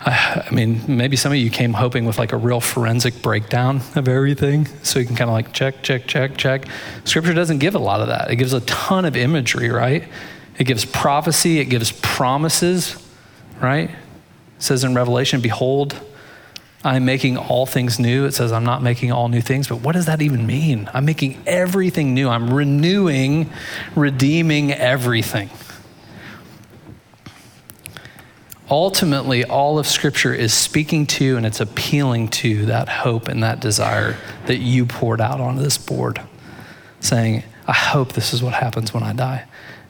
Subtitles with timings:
[0.06, 4.08] I mean, maybe some of you came hoping with like a real forensic breakdown of
[4.08, 6.66] everything, so you can kind of like check, check, check, check.
[7.04, 8.30] Scripture doesn't give a lot of that.
[8.30, 10.04] It gives a ton of imagery, right?
[10.58, 12.96] It gives prophecy, it gives promises,
[13.60, 13.90] right?
[13.90, 16.00] It says in Revelation, Behold,
[16.82, 18.24] I'm making all things new.
[18.24, 20.88] It says I'm not making all new things, but what does that even mean?
[20.94, 22.30] I'm making everything new.
[22.30, 23.50] I'm renewing,
[23.94, 25.50] redeeming everything.
[28.70, 33.60] Ultimately, all of Scripture is speaking to and it's appealing to that hope and that
[33.60, 34.16] desire
[34.46, 36.20] that you poured out onto this board,
[37.00, 39.44] saying, I hope this is what happens when I die.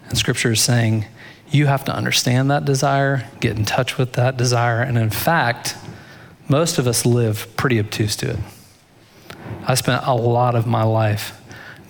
[0.09, 1.07] And Scripture is saying,
[1.51, 5.77] you have to understand that desire, get in touch with that desire, and in fact,
[6.49, 8.39] most of us live pretty obtuse to it.
[9.67, 11.40] I spent a lot of my life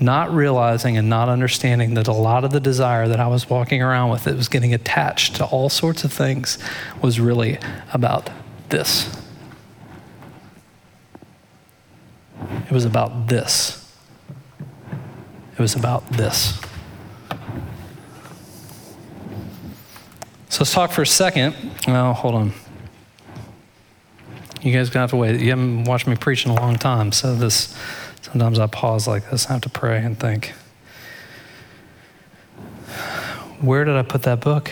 [0.01, 3.83] not realizing and not understanding that a lot of the desire that I was walking
[3.83, 6.59] around with that was getting attached to all sorts of things
[7.03, 7.59] was really
[7.93, 8.31] about
[8.71, 9.17] this.
[12.65, 13.77] It was about this.
[15.53, 16.59] It was about this.
[20.49, 21.55] So let's talk for a second.
[21.87, 22.53] Well, hold on.
[24.63, 25.41] You guys gonna have to wait.
[25.41, 27.75] You haven't watched me preach in a long time, so this
[28.31, 30.53] Sometimes I pause like this, I have to pray and think,
[33.61, 34.71] where did I put that book?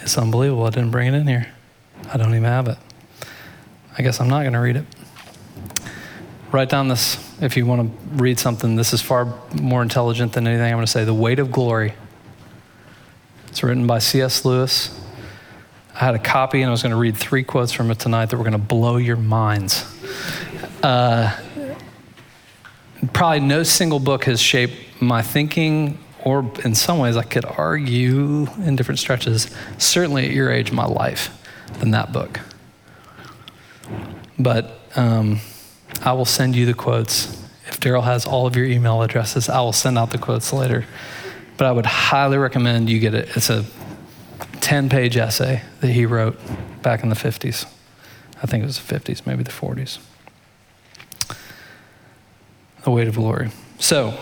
[0.00, 0.64] It's unbelievable.
[0.64, 1.48] I didn't bring it in here.
[2.10, 2.78] I don't even have it.
[3.98, 4.86] I guess I'm not going to read it.
[6.50, 8.76] Write down this if you want to read something.
[8.76, 11.04] This is far more intelligent than anything I'm going to say.
[11.04, 11.92] The Weight of Glory.
[13.48, 14.46] It's written by C.S.
[14.46, 14.98] Lewis.
[15.94, 18.30] I had a copy and I was going to read three quotes from it tonight
[18.30, 19.84] that were going to blow your minds.
[20.82, 21.38] Uh,
[23.18, 28.46] probably no single book has shaped my thinking, or in some ways, I could argue
[28.64, 31.36] in different stretches, certainly at your age, my life,
[31.80, 32.38] than that book.
[34.38, 35.40] But um,
[36.00, 37.44] I will send you the quotes.
[37.66, 40.84] If Daryl has all of your email addresses, I will send out the quotes later.
[41.56, 43.36] But I would highly recommend you get it.
[43.36, 43.64] It's a
[44.60, 46.38] 10 page essay that he wrote
[46.82, 47.66] back in the 50s.
[48.40, 49.98] I think it was the 50s, maybe the 40s
[52.84, 53.50] the weight of glory.
[53.78, 54.18] So,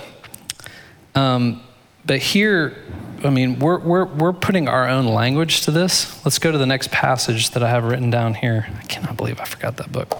[1.14, 1.62] um,
[2.04, 2.76] but here,
[3.24, 6.24] I mean, we're, we're, we're putting our own language to this.
[6.24, 8.66] Let's go to the next passage that I have written down here.
[8.78, 10.14] I cannot believe I forgot that book.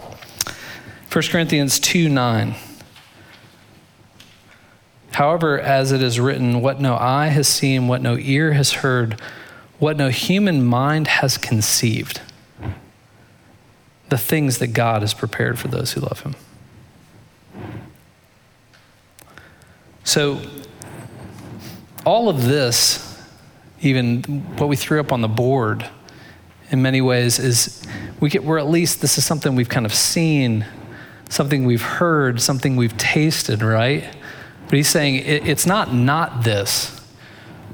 [1.12, 2.54] 1 Corinthians 2 9.
[5.12, 9.18] However, as it is written, what no eye has seen, what no ear has heard,
[9.78, 12.20] what no human mind has conceived,
[14.10, 16.34] the things that God has prepared for those who love him.
[20.06, 20.40] So,
[22.04, 23.20] all of this,
[23.80, 24.22] even
[24.56, 25.84] what we threw up on the board,
[26.70, 27.82] in many ways, is
[28.20, 30.64] we get, we're at least, this is something we've kind of seen,
[31.28, 34.04] something we've heard, something we've tasted, right?
[34.68, 37.00] But he's saying it, it's not not this,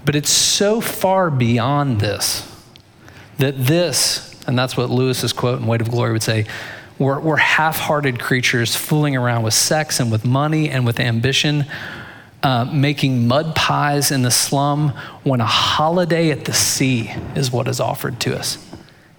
[0.06, 2.50] but it's so far beyond this
[3.36, 6.46] that this, and that's what Lewis's quote in Weight of Glory would say,
[6.98, 11.66] we're, we're half hearted creatures fooling around with sex and with money and with ambition
[12.42, 14.88] uh, making mud pies in the slum
[15.22, 18.58] when a holiday at the sea is what is offered to us.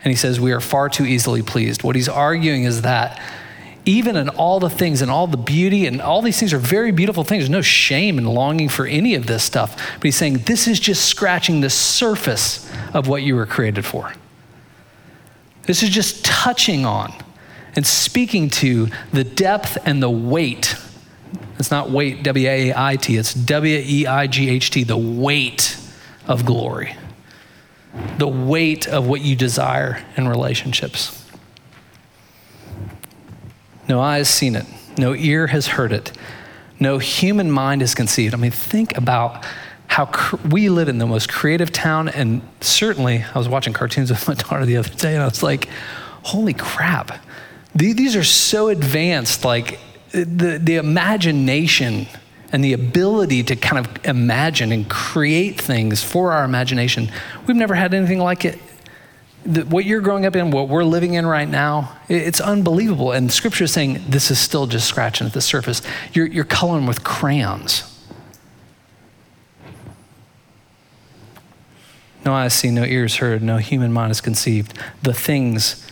[0.03, 1.83] And he says, We are far too easily pleased.
[1.83, 3.21] What he's arguing is that
[3.85, 6.91] even in all the things and all the beauty and all these things are very
[6.91, 7.43] beautiful things.
[7.43, 9.75] There's no shame in longing for any of this stuff.
[9.95, 14.13] But he's saying this is just scratching the surface of what you were created for.
[15.63, 17.13] This is just touching on
[17.75, 20.75] and speaking to the depth and the weight
[21.59, 24.97] it's not weight, W A I T, it's W E I G H T, the
[24.97, 25.77] weight
[26.27, 26.95] of glory,
[28.17, 31.19] the weight of what you desire in relationships.
[33.87, 34.65] No eye has seen it,
[34.97, 36.11] no ear has heard it,
[36.79, 38.33] no human mind has conceived.
[38.33, 39.45] I mean, think about
[39.87, 44.09] how cr- we live in the most creative town, and certainly I was watching cartoons
[44.09, 45.69] with my daughter the other day, and I was like,
[46.23, 47.19] holy crap.
[47.75, 49.79] These are so advanced, like
[50.13, 52.07] the, the imagination
[52.51, 57.11] and the ability to kind of imagine and create things for our imagination,
[57.47, 58.59] we've never had anything like it.
[59.43, 63.11] The, what you're growing up in, what we're living in right now, it's unbelievable.
[63.11, 65.81] And scripture is saying this is still just scratching at the surface.
[66.13, 67.89] You're, you're coloring with crayons.
[72.23, 74.77] No eyes seen, no ears heard, no human mind is conceived.
[75.01, 75.82] The things,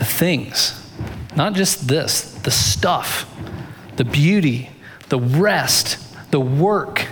[0.00, 0.80] the things
[1.36, 3.30] not just this, the stuff,
[3.96, 4.70] the beauty,
[5.08, 5.98] the rest,
[6.30, 7.06] the work,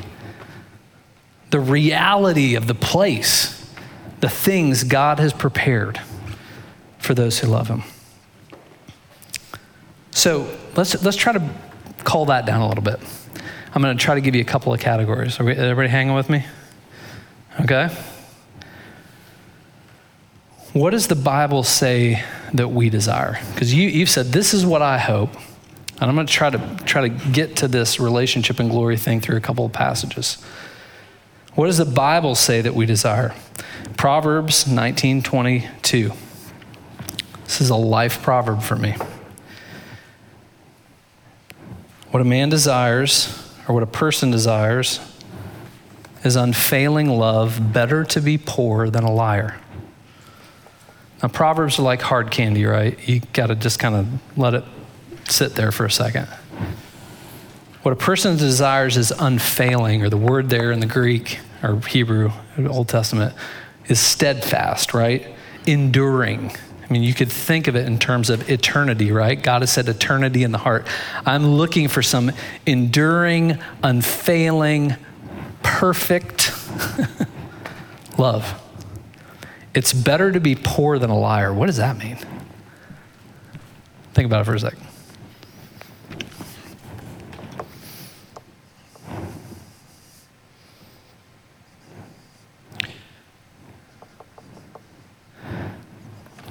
[1.51, 3.55] the reality of the place,
[4.21, 6.01] the things God has prepared
[6.99, 7.85] for those who love him.
[10.11, 11.51] So let's, let's try to
[12.05, 12.99] call that down a little bit.
[13.75, 15.39] I'm going to try to give you a couple of categories.
[15.39, 16.45] Are we, everybody hanging with me?
[17.61, 17.89] Okay.
[20.73, 22.25] What does the Bible say
[22.55, 23.39] that we desire?
[23.53, 25.35] Because you, you've said, This is what I hope.
[26.01, 29.21] And I'm going to try to try to get to this relationship and glory thing
[29.21, 30.37] through a couple of passages.
[31.55, 33.35] What does the Bible say that we desire?
[33.97, 36.15] Proverbs 19:22.
[37.45, 38.95] This is a life proverb for me.
[42.11, 45.01] What a man desires, or what a person desires,
[46.25, 49.59] is unfailing love, better to be poor than a liar.
[51.23, 52.97] Now, Proverbs are like hard candy, right?
[53.09, 54.65] You got to just kind of let it
[55.29, 56.29] sit there for a second.
[57.83, 62.31] What a person desires is unfailing, or the word there in the Greek or Hebrew,
[62.69, 63.35] Old Testament,
[63.87, 65.27] is steadfast, right?
[65.67, 66.53] Enduring.
[66.89, 69.41] I mean, you could think of it in terms of eternity, right?
[69.41, 70.87] God has said eternity in the heart.
[71.27, 72.33] I'm looking for some
[72.65, 74.97] enduring, unfailing,
[75.63, 76.53] perfect
[78.19, 78.61] love.
[79.75, 81.53] It's better to be poor than a liar.
[81.53, 82.19] What does that mean?
[84.15, 84.83] Think about it for a second.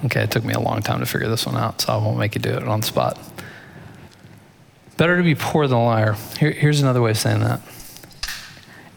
[0.06, 2.18] Okay, it took me a long time to figure this one out, so I won't
[2.18, 3.20] make you do it on the spot.
[4.96, 6.16] Better to be poor than a liar.
[6.40, 7.62] Here, here's another way of saying that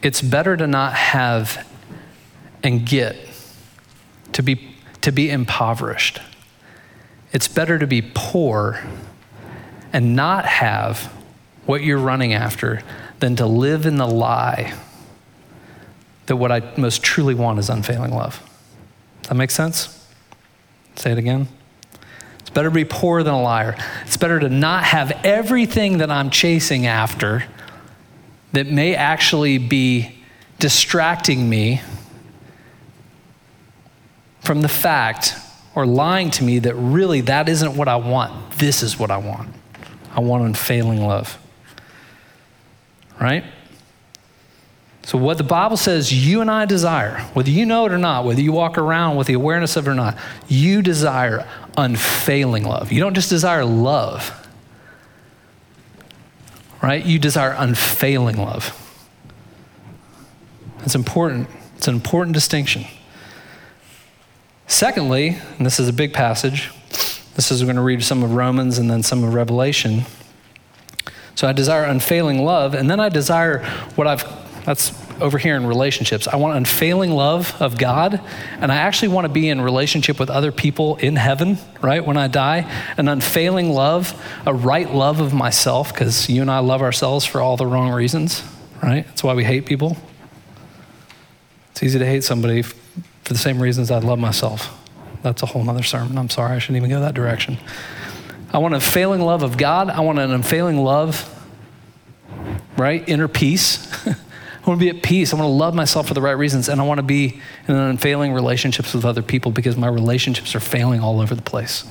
[0.02, 1.66] it's better to not have
[2.62, 3.16] and get,
[4.40, 6.20] to be, to be impoverished.
[7.32, 8.82] It's better to be poor
[9.92, 11.12] and not have
[11.66, 12.82] what you're running after
[13.18, 14.74] than to live in the lie
[16.26, 18.42] that what I most truly want is unfailing love.
[19.24, 20.08] That makes sense?
[20.96, 21.46] Say it again.
[22.38, 23.76] It's better to be poor than a liar.
[24.06, 27.44] It's better to not have everything that I'm chasing after
[28.52, 30.14] that may actually be
[30.58, 31.82] distracting me
[34.50, 35.36] from the fact
[35.76, 38.50] or lying to me that really that isn't what I want.
[38.58, 39.48] This is what I want.
[40.12, 41.38] I want unfailing love.
[43.20, 43.44] Right?
[45.04, 48.24] So, what the Bible says you and I desire, whether you know it or not,
[48.24, 50.18] whether you walk around with the awareness of it or not,
[50.48, 52.90] you desire unfailing love.
[52.90, 54.48] You don't just desire love,
[56.82, 57.06] right?
[57.06, 58.76] You desire unfailing love.
[60.78, 61.48] That's important.
[61.76, 62.84] It's an important distinction.
[64.70, 66.70] Secondly, and this is a big passage,
[67.34, 70.04] this is we're going to read some of Romans and then some of Revelation.
[71.34, 73.64] So I desire unfailing love, and then I desire
[73.96, 74.22] what I've
[74.64, 76.28] that's over here in relationships.
[76.28, 78.20] I want unfailing love of God,
[78.60, 82.16] and I actually want to be in relationship with other people in heaven, right, when
[82.16, 82.70] I die.
[82.96, 84.14] An unfailing love,
[84.46, 87.90] a right love of myself, because you and I love ourselves for all the wrong
[87.90, 88.44] reasons,
[88.80, 89.04] right?
[89.04, 89.96] That's why we hate people.
[91.72, 92.62] It's easy to hate somebody
[93.30, 94.76] for the same reasons I love myself.
[95.22, 96.18] That's a whole other sermon.
[96.18, 97.58] I'm sorry, I shouldn't even go that direction.
[98.52, 99.88] I want a unfailing love of God.
[99.88, 101.32] I want an unfailing love,
[102.76, 103.08] right?
[103.08, 103.86] Inner peace.
[104.04, 105.32] I want to be at peace.
[105.32, 106.68] I want to love myself for the right reasons.
[106.68, 110.60] And I want to be in unfailing relationships with other people because my relationships are
[110.60, 111.84] failing all over the place.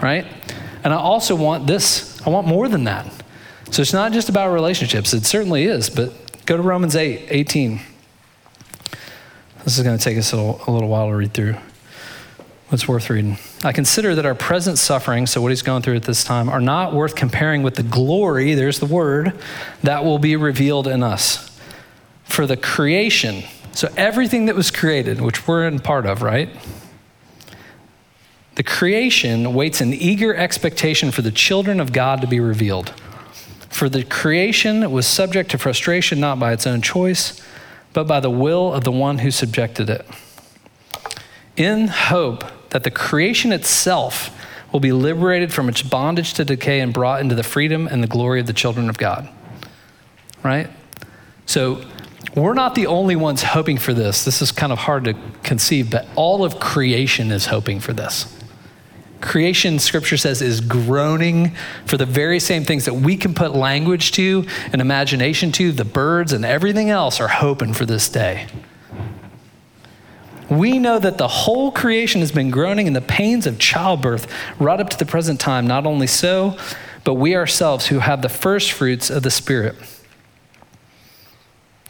[0.00, 0.24] Right?
[0.84, 2.24] And I also want this.
[2.24, 3.12] I want more than that.
[3.72, 5.12] So it's not just about relationships.
[5.14, 5.90] It certainly is.
[5.90, 6.12] But
[6.46, 7.80] go to Romans 8 18.
[9.64, 11.56] This is going to take us a little, a little while to read through.
[12.70, 13.38] It's worth reading.
[13.62, 16.60] I consider that our present suffering, so what he's going through at this time, are
[16.60, 19.32] not worth comparing with the glory, there's the word,
[19.82, 21.58] that will be revealed in us
[22.24, 23.44] for the creation.
[23.72, 26.50] So, everything that was created, which we're in part of, right?
[28.56, 32.90] The creation waits in eager expectation for the children of God to be revealed.
[33.70, 37.40] For the creation was subject to frustration not by its own choice,
[37.94, 40.06] but by the will of the one who subjected it.
[41.56, 44.36] In hope that the creation itself
[44.72, 48.08] will be liberated from its bondage to decay and brought into the freedom and the
[48.08, 49.28] glory of the children of God.
[50.42, 50.68] Right?
[51.46, 51.82] So,
[52.34, 54.24] we're not the only ones hoping for this.
[54.24, 58.33] This is kind of hard to conceive, but all of creation is hoping for this.
[59.24, 61.54] Creation, scripture says, is groaning
[61.86, 65.72] for the very same things that we can put language to and imagination to.
[65.72, 68.46] The birds and everything else are hoping for this day.
[70.50, 74.78] We know that the whole creation has been groaning in the pains of childbirth right
[74.78, 75.66] up to the present time.
[75.66, 76.56] Not only so,
[77.02, 79.76] but we ourselves who have the first fruits of the Spirit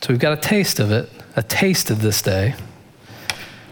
[0.05, 2.57] so we've got a taste of it, a taste of this day.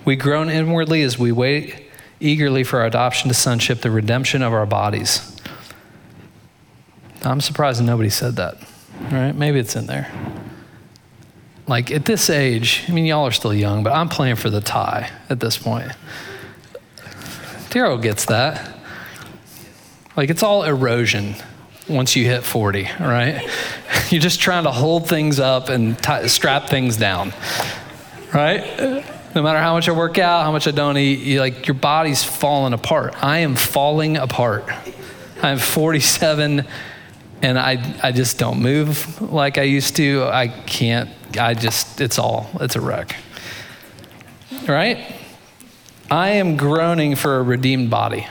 [0.06, 1.90] We groan inwardly as we wait
[2.22, 5.36] eagerly for our adoption to sonship, the redemption of our bodies.
[7.22, 8.56] I'm surprised nobody said that.
[9.10, 9.32] Right?
[9.32, 10.10] Maybe it's in there.
[11.66, 14.60] Like at this age, I mean, y'all are still young, but I'm playing for the
[14.60, 15.92] tie at this point.
[17.70, 18.76] Daryl gets that.
[20.16, 21.34] Like it's all erosion
[21.88, 23.48] once you hit 40, right?
[24.10, 27.32] You're just trying to hold things up and t- strap things down,
[28.34, 29.04] right?
[29.34, 31.74] No matter how much I work out, how much I don't eat, you, like your
[31.74, 33.14] body's falling apart.
[33.22, 34.64] I am falling apart.
[35.42, 36.66] I'm 47
[37.40, 40.24] and I, I just don't move like I used to.
[40.24, 43.16] I can't, I just, it's all, it's a wreck.
[44.68, 45.16] Right?
[46.10, 48.26] I am groaning for a redeemed body.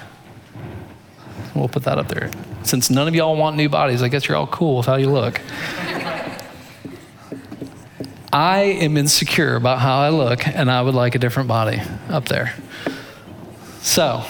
[1.55, 2.31] We'll put that up there.
[2.63, 5.09] Since none of y'all want new bodies, I guess you're all cool with how you
[5.09, 5.41] look.
[8.33, 12.25] I am insecure about how I look, and I would like a different body up
[12.25, 12.55] there.
[13.81, 14.23] So,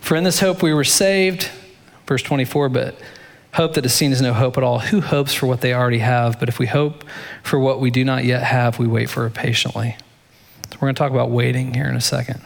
[0.00, 1.50] for in this hope we were saved,
[2.06, 2.96] verse 24, but
[3.52, 4.78] hope that is seen is no hope at all.
[4.78, 6.40] Who hopes for what they already have?
[6.40, 7.04] But if we hope
[7.42, 9.96] for what we do not yet have, we wait for it patiently.
[10.70, 12.40] So we're going to talk about waiting here in a second.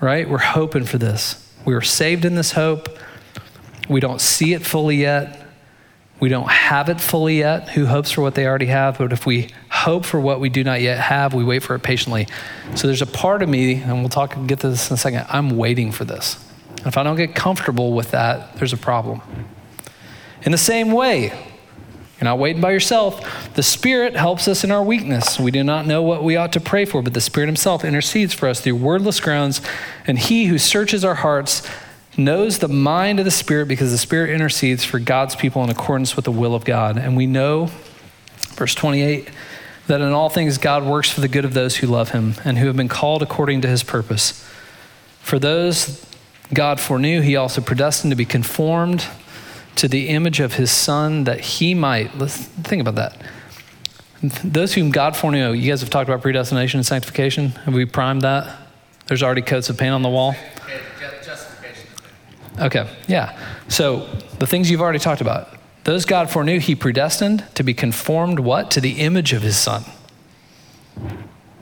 [0.00, 0.28] Right?
[0.28, 1.52] We're hoping for this.
[1.64, 2.88] We were saved in this hope.
[3.88, 5.47] We don't see it fully yet.
[6.20, 7.68] We don't have it fully yet.
[7.70, 8.98] Who hopes for what they already have?
[8.98, 11.82] But if we hope for what we do not yet have, we wait for it
[11.82, 12.26] patiently.
[12.74, 15.26] So there's a part of me, and we'll talk get to this in a second.
[15.28, 16.44] I'm waiting for this.
[16.84, 19.20] if I don't get comfortable with that, there's a problem.
[20.42, 21.28] In the same way,
[22.20, 23.54] you're not waiting by yourself.
[23.54, 25.38] The Spirit helps us in our weakness.
[25.38, 28.34] We do not know what we ought to pray for, but the Spirit Himself intercedes
[28.34, 29.60] for us through wordless groans.
[30.04, 31.62] And He who searches our hearts
[32.16, 36.16] knows the mind of the Spirit because the Spirit intercedes for God's people in accordance
[36.16, 36.96] with the will of God.
[36.96, 37.70] And we know,
[38.54, 39.28] verse 28,
[39.86, 42.58] that in all things God works for the good of those who love Him and
[42.58, 44.44] who have been called according to His purpose.
[45.20, 46.04] For those
[46.52, 49.06] God foreknew, He also predestined to be conformed
[49.78, 53.16] to the image of his son that he might, let's think about that.
[54.42, 57.50] Those whom God foreknew, you guys have talked about predestination and sanctification.
[57.50, 58.56] Have we primed that?
[59.06, 60.34] There's already coats of paint on the wall.
[62.58, 63.38] Okay, yeah.
[63.68, 65.48] So the things you've already talked about,
[65.84, 68.70] those God foreknew, he predestined to be conformed what?
[68.72, 69.84] To the image of his son.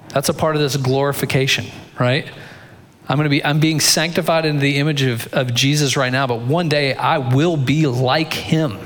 [0.08, 1.66] That's a part of this glorification,
[2.00, 2.26] right?
[3.08, 6.26] I'm going to be, I'm being sanctified into the image of, of Jesus right now,
[6.26, 8.78] but one day I will be like him.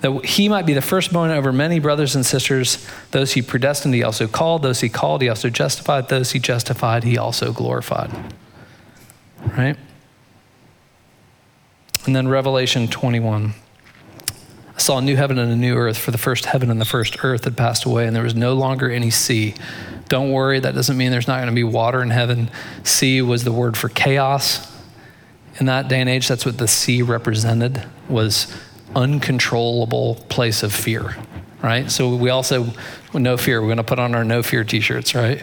[0.00, 2.86] That he might be the firstborn over many brothers and sisters.
[3.12, 4.62] Those he predestined, he also called.
[4.62, 6.08] Those he called, he also justified.
[6.08, 8.10] Those he justified, he also glorified.
[9.56, 9.76] Right?
[12.06, 13.54] And then Revelation 21.
[14.76, 16.84] I saw a new heaven and a new earth, for the first heaven and the
[16.84, 19.54] first earth had passed away, and there was no longer any sea.
[20.08, 22.50] Don't worry, that doesn't mean there's not going to be water in heaven.
[22.82, 24.70] Sea was the word for chaos.
[25.60, 28.52] In that day and age, that's what the sea represented was
[28.96, 31.16] uncontrollable place of fear,
[31.62, 31.90] right?
[31.90, 32.66] So we also,
[33.14, 35.42] no fear, we're going to put on our no fear t-shirts, right?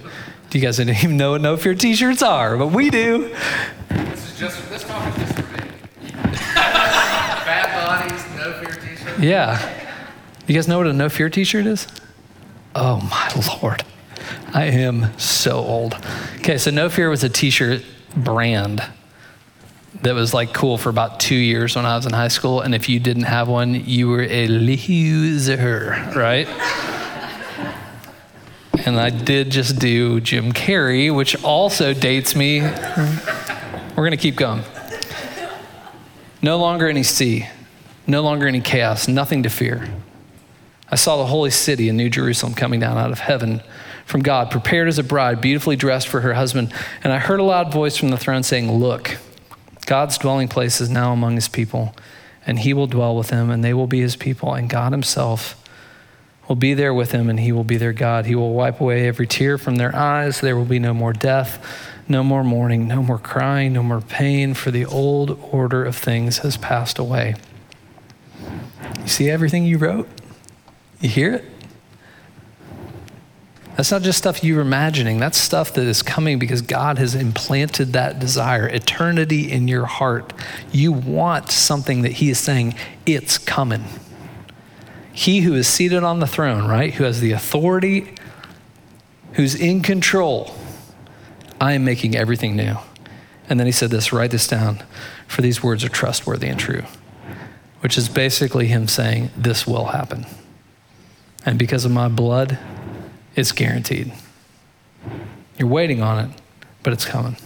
[0.51, 2.57] Do you guys even know what no fear t-shirts are?
[2.57, 3.33] But we do.
[3.89, 5.69] This is just, this talk is just for me.
[6.53, 9.19] Bad bodies, no fear t-shirts.
[9.19, 9.87] Yeah.
[10.47, 11.87] You guys know what a no fear t-shirt is?
[12.75, 13.31] Oh my
[13.61, 13.85] lord.
[14.53, 15.95] I am so old.
[16.39, 17.83] Okay, so No Fear was a t shirt
[18.15, 18.83] brand
[20.01, 22.59] that was like cool for about two years when I was in high school.
[22.59, 26.47] And if you didn't have one, you were a loser, right?
[28.85, 32.61] And I did just do Jim Carrey, which also dates me.
[32.61, 34.63] We're going to keep going.
[36.41, 37.47] No longer any sea,
[38.07, 39.87] no longer any chaos, nothing to fear.
[40.89, 43.61] I saw the holy city in New Jerusalem coming down out of heaven
[44.05, 46.73] from God, prepared as a bride, beautifully dressed for her husband.
[47.03, 49.17] And I heard a loud voice from the throne saying, Look,
[49.85, 51.95] God's dwelling place is now among his people,
[52.45, 55.60] and he will dwell with them, and they will be his people, and God himself
[56.47, 58.25] will be there with him and he will be their God.
[58.25, 60.41] He will wipe away every tear from their eyes.
[60.41, 61.65] There will be no more death,
[62.07, 66.39] no more mourning, no more crying, no more pain, for the old order of things
[66.39, 67.35] has passed away.
[69.01, 70.09] You see everything you wrote?
[70.99, 71.45] You hear it?
[73.77, 75.19] That's not just stuff you're imagining.
[75.19, 80.33] That's stuff that is coming because God has implanted that desire, eternity in your heart.
[80.71, 83.85] You want something that He is saying, it's coming.
[85.13, 88.15] He who is seated on the throne, right, who has the authority,
[89.33, 90.55] who's in control,
[91.59, 92.77] I am making everything new.
[93.49, 94.83] And then he said this write this down,
[95.27, 96.83] for these words are trustworthy and true,
[97.81, 100.25] which is basically him saying, This will happen.
[101.45, 102.57] And because of my blood,
[103.35, 104.13] it's guaranteed.
[105.57, 106.31] You're waiting on it,
[106.83, 107.37] but it's coming.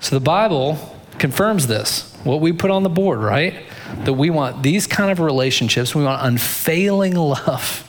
[0.00, 3.54] So the Bible confirms this, what we put on the board, right?
[4.04, 7.84] That we want these kind of relationships, we want unfailing love.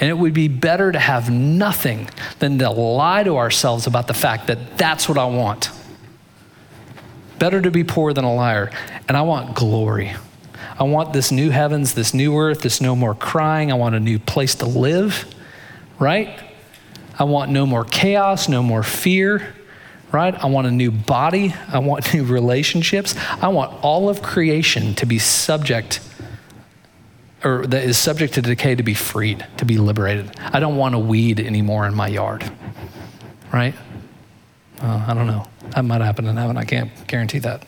[0.00, 4.14] And it would be better to have nothing than to lie to ourselves about the
[4.14, 5.70] fact that that's what I want.
[7.38, 8.72] Better to be poor than a liar.
[9.06, 10.12] And I want glory.
[10.78, 13.70] I want this new heavens, this new earth, this no more crying.
[13.70, 15.32] I want a new place to live,
[15.98, 16.40] right?
[17.18, 19.54] I want no more chaos, no more fear,
[20.12, 20.34] right?
[20.34, 21.54] I want a new body.
[21.68, 23.14] I want new relationships.
[23.40, 26.00] I want all of creation to be subject
[27.44, 30.30] or that is subject to decay to be freed, to be liberated.
[30.38, 32.48] I don't want a weed anymore in my yard,
[33.52, 33.74] right?
[34.80, 35.46] Uh, I don't know.
[35.70, 36.56] That might happen in heaven.
[36.56, 37.62] I can't guarantee that.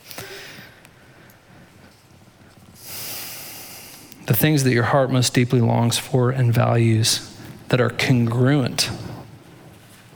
[4.26, 7.36] The things that your heart most deeply longs for and values
[7.68, 8.90] that are congruent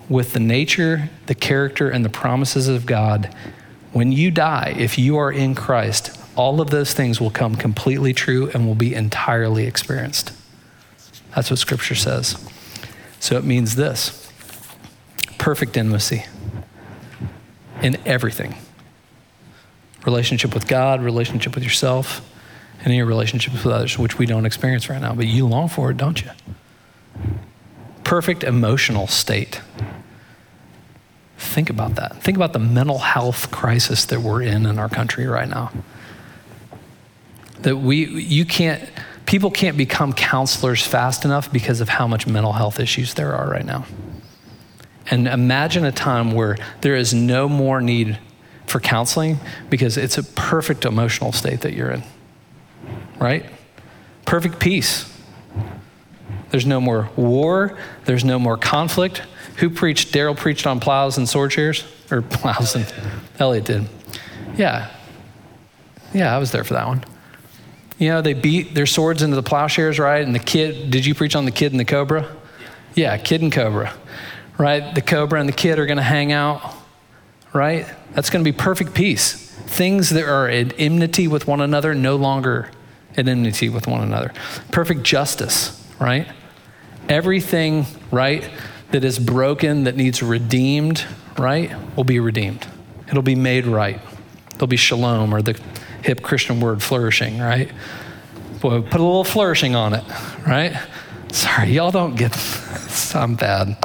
[0.08, 3.34] with the nature, the character, and the promises of God.
[3.92, 8.12] When you die, if you are in Christ, all of those things will come completely
[8.12, 10.32] true and will be entirely experienced.
[11.34, 12.36] That's what Scripture says.
[13.20, 14.30] So it means this
[15.38, 16.24] perfect intimacy
[17.82, 18.54] in everything
[20.06, 22.22] relationship with God, relationship with yourself,
[22.80, 25.68] and in your relationships with others, which we don't experience right now, but you long
[25.68, 26.30] for it, don't you?
[28.08, 29.60] Perfect emotional state.
[31.36, 32.22] Think about that.
[32.22, 35.70] Think about the mental health crisis that we're in in our country right now.
[37.60, 38.82] That we, you can't,
[39.26, 43.46] people can't become counselors fast enough because of how much mental health issues there are
[43.46, 43.84] right now.
[45.10, 48.18] And imagine a time where there is no more need
[48.64, 49.38] for counseling
[49.68, 52.02] because it's a perfect emotional state that you're in,
[53.18, 53.44] right?
[54.24, 55.14] Perfect peace.
[56.50, 59.22] There's no more war, there's no more conflict.
[59.56, 60.12] Who preached?
[60.12, 61.84] Daryl preached on plows and sword chairs?
[62.10, 62.92] Or plows and
[63.38, 63.88] Elliot did.
[64.56, 64.90] Yeah.
[66.14, 67.04] Yeah, I was there for that one.
[67.98, 70.24] You know, they beat their swords into the plowshares, right?
[70.24, 72.28] And the kid, did you preach on the kid and the cobra?
[72.94, 73.92] Yeah, kid and cobra,
[74.56, 74.94] right?
[74.94, 76.74] The cobra and the kid are going to hang out,
[77.52, 77.86] right?
[78.12, 79.52] That's going to be perfect peace.
[79.66, 82.70] Things that are at enmity with one another no longer
[83.16, 84.32] at enmity with one another.
[84.70, 86.26] Perfect justice, right?
[87.08, 88.48] Everything, right,
[88.90, 91.04] that is broken, that needs redeemed,
[91.38, 92.66] right, will be redeemed.
[93.08, 94.00] It'll be made right.
[94.52, 95.58] There'll be shalom, or the
[96.02, 97.70] hip Christian word flourishing, right?
[98.60, 100.04] Boy, put a little flourishing on it,
[100.46, 100.76] right?
[101.32, 102.36] Sorry, y'all don't get,
[103.14, 103.76] I'm bad.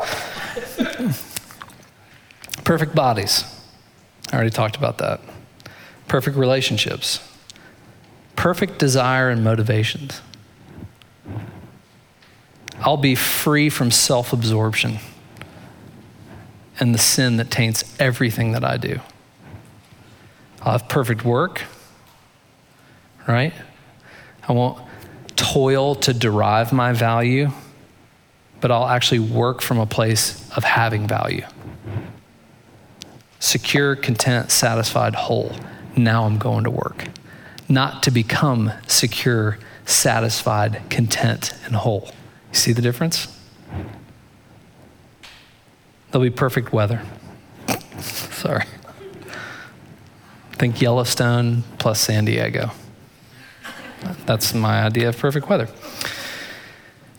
[2.64, 3.44] Perfect bodies.
[4.32, 5.20] I already talked about that.
[6.08, 7.20] Perfect relationships.
[8.36, 10.22] Perfect desire and motivations.
[12.84, 15.00] I'll be free from self absorption
[16.80, 19.00] and the sin that taints everything that I do.
[20.62, 21.62] I'll have perfect work,
[23.28, 23.54] right?
[24.48, 24.80] I won't
[25.36, 27.52] toil to derive my value,
[28.60, 31.46] but I'll actually work from a place of having value.
[33.40, 35.54] Secure, content, satisfied, whole.
[35.96, 37.06] Now I'm going to work.
[37.70, 42.12] Not to become secure, satisfied, content, and whole.
[42.54, 43.28] You see the difference?
[46.12, 47.02] There'll be perfect weather.
[48.00, 48.66] Sorry.
[50.52, 52.70] Think Yellowstone plus San Diego.
[54.28, 55.68] That's my idea of perfect weather.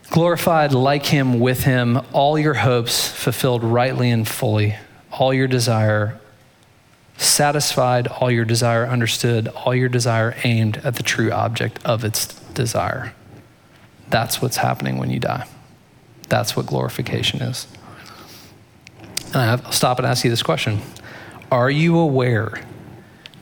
[0.09, 4.77] Glorified like him, with him, all your hopes fulfilled rightly and fully,
[5.11, 6.17] all your desire
[7.17, 12.27] satisfied, all your desire understood, all your desire aimed at the true object of its
[12.53, 13.13] desire.
[14.15, 15.45] That's what's happening when you die.
[16.29, 17.67] That's what glorification is.
[19.33, 20.81] And I'll stop and ask you this question
[21.51, 22.61] Are you aware?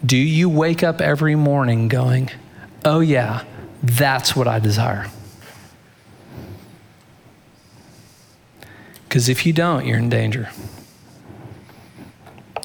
[0.04, 2.32] Do you wake up every morning going,
[2.84, 3.44] oh, yeah,
[3.84, 5.12] that's what I desire?
[9.04, 10.50] Because if you don't, you're in danger.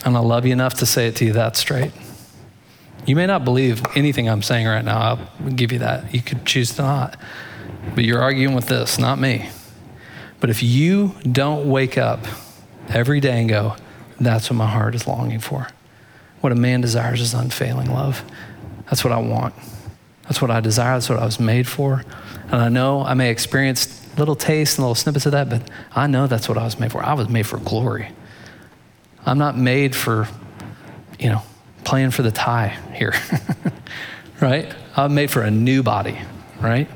[0.07, 1.93] And I love you enough to say it to you that straight.
[3.05, 4.99] You may not believe anything I'm saying right now.
[4.99, 6.15] I'll give you that.
[6.15, 7.19] You could choose to not.
[7.95, 9.49] But you're arguing with this, not me.
[10.41, 12.21] But if you don't wake up
[12.89, 13.75] every day and go,
[14.21, 15.69] that's what my heart is longing for.
[16.41, 18.25] What a man desires is unfailing love.
[18.85, 19.55] That's what I want.
[20.25, 20.95] That's what I desire.
[20.95, 22.05] That's what I was made for.
[22.45, 26.07] And I know I may experience little tastes and little snippets of that, but I
[26.07, 27.03] know that's what I was made for.
[27.03, 28.11] I was made for glory.
[29.25, 30.29] I'm not made for,
[31.19, 31.43] you know,
[31.85, 33.15] playing for the tie here,
[34.41, 34.73] right?
[34.97, 36.19] I'm made for a new body,
[36.61, 36.89] right?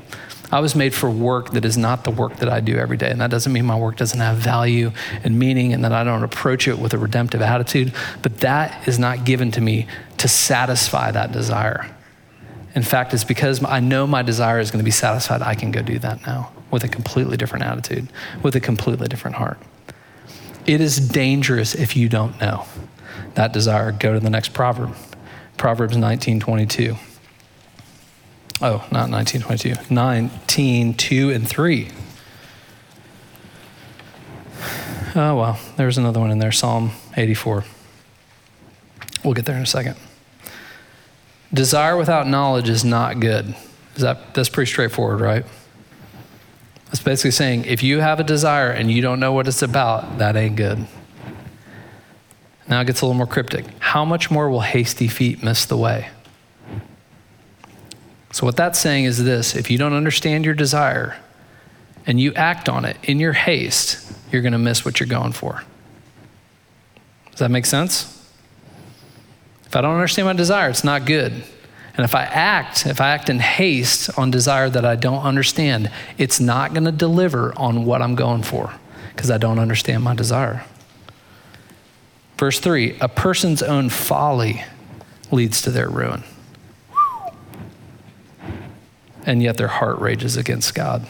[0.53, 3.09] I was made for work that is not the work that I do every day.
[3.09, 4.91] And that doesn't mean my work doesn't have value
[5.23, 8.99] and meaning and that I don't approach it with a redemptive attitude, but that is
[8.99, 9.87] not given to me
[10.19, 11.89] to satisfy that desire.
[12.75, 15.71] In fact, it's because I know my desire is going to be satisfied, I can
[15.71, 18.07] go do that now with a completely different attitude,
[18.43, 19.57] with a completely different heart.
[20.67, 22.65] It is dangerous if you don't know
[23.33, 23.91] that desire.
[23.91, 24.95] Go to the next proverb.
[25.57, 26.95] Proverbs 19:22.
[28.65, 29.93] Oh, not 1922.
[29.93, 31.89] 19, 2 and 3.
[35.15, 37.65] Oh, well, there's another one in there Psalm 84.
[39.25, 39.97] We'll get there in a second.
[41.53, 43.53] Desire without knowledge is not good.
[43.95, 45.45] Is that, that's pretty straightforward, right?
[46.93, 50.19] It's basically saying if you have a desire and you don't know what it's about,
[50.19, 50.87] that ain't good.
[52.69, 53.65] Now it gets a little more cryptic.
[53.79, 56.07] How much more will hasty feet miss the way?
[58.33, 61.15] So, what that's saying is this if you don't understand your desire
[62.07, 65.33] and you act on it in your haste, you're going to miss what you're going
[65.33, 65.63] for.
[67.29, 68.09] Does that make sense?
[69.67, 71.31] If I don't understand my desire, it's not good.
[71.95, 75.91] And if I act, if I act in haste on desire that I don't understand,
[76.17, 78.73] it's not going to deliver on what I'm going for
[79.15, 80.65] because I don't understand my desire.
[82.39, 84.63] Verse 3 A person's own folly
[85.29, 86.23] leads to their ruin
[89.25, 91.05] and yet their heart rages against God.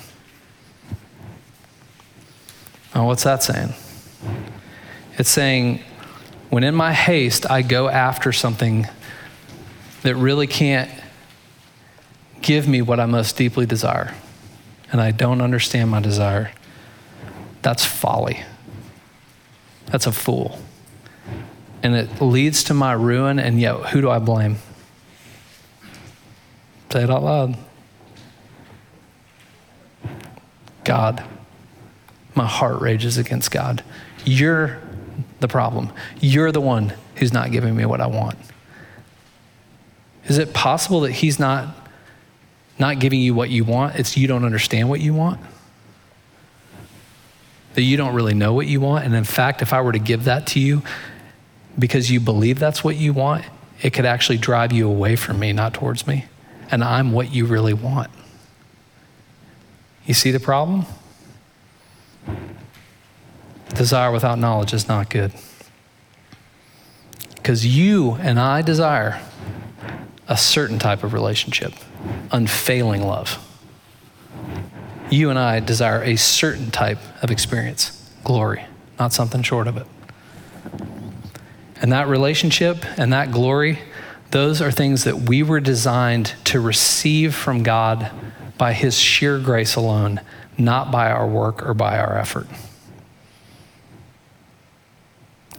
[2.93, 3.73] Now, what's that saying?
[5.17, 5.81] It's saying,
[6.49, 8.87] when in my haste I go after something
[10.03, 10.91] that really can't
[12.41, 14.13] give me what I most deeply desire,
[14.91, 16.51] and I don't understand my desire,
[17.61, 18.43] that's folly.
[19.87, 20.59] That's a fool.
[21.81, 24.57] And it leads to my ruin, and yet, who do I blame?
[26.91, 27.57] Say it out loud.
[30.83, 31.23] God.
[32.35, 33.83] My heart rages against God.
[34.25, 34.79] You're
[35.39, 35.91] the problem.
[36.19, 38.37] You're the one who's not giving me what I want.
[40.25, 41.75] Is it possible that He's not,
[42.79, 43.95] not giving you what you want?
[43.95, 45.39] It's you don't understand what you want?
[47.73, 49.05] That you don't really know what you want?
[49.05, 50.81] And in fact, if I were to give that to you
[51.77, 53.43] because you believe that's what you want,
[53.81, 56.25] it could actually drive you away from me, not towards me.
[56.71, 58.09] And I'm what you really want.
[60.05, 60.85] You see the problem?
[63.69, 65.31] Desire without knowledge is not good.
[67.35, 69.21] Because you and I desire
[70.27, 71.73] a certain type of relationship,
[72.31, 73.39] unfailing love.
[75.09, 78.65] You and I desire a certain type of experience, glory,
[78.99, 79.87] not something short of it.
[81.81, 83.79] And that relationship and that glory,
[84.31, 88.09] those are things that we were designed to receive from God
[88.57, 90.21] by His sheer grace alone,
[90.57, 92.47] not by our work or by our effort.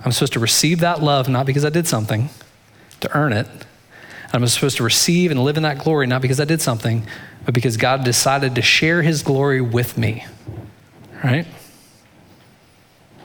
[0.04, 2.28] I'm supposed to receive that love not because I did something
[3.00, 3.46] to earn it.
[4.32, 7.06] I'm supposed to receive and live in that glory not because I did something,
[7.44, 10.26] but because God decided to share His glory with me.
[11.22, 11.46] Right?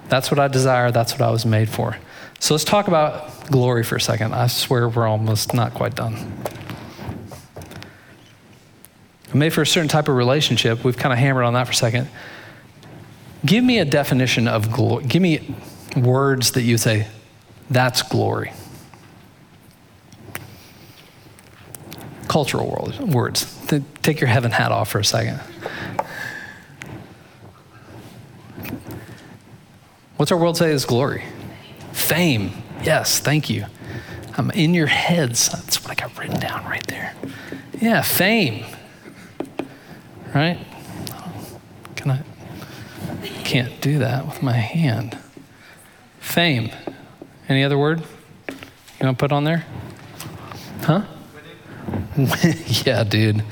[0.07, 0.91] That's what I desire.
[0.91, 1.97] That's what I was made for.
[2.39, 4.33] So let's talk about glory for a second.
[4.33, 6.33] I swear we're almost not quite done.
[9.33, 10.83] Made for a certain type of relationship.
[10.83, 12.07] We've kind of hammered on that for a second.
[13.45, 15.05] Give me a definition of glory.
[15.05, 15.55] Give me
[15.95, 17.07] words that you say,
[17.69, 18.51] that's glory.
[22.27, 23.55] Cultural world, words.
[24.01, 25.39] Take your heaven hat off for a second.
[30.17, 31.23] What's our world say is glory?
[31.93, 32.51] Fame.
[32.83, 33.65] Yes, thank you.
[34.37, 35.49] I'm in your heads.
[35.49, 37.13] That's what I got written down right there.
[37.79, 38.65] Yeah, fame.
[40.33, 40.59] Right?
[41.95, 42.21] Can I?
[43.43, 45.17] Can't do that with my hand.
[46.19, 46.69] Fame.
[47.47, 48.03] Any other word
[48.49, 48.55] you
[49.05, 49.65] want to put on there?
[50.81, 51.03] Huh?
[52.85, 53.43] yeah, dude.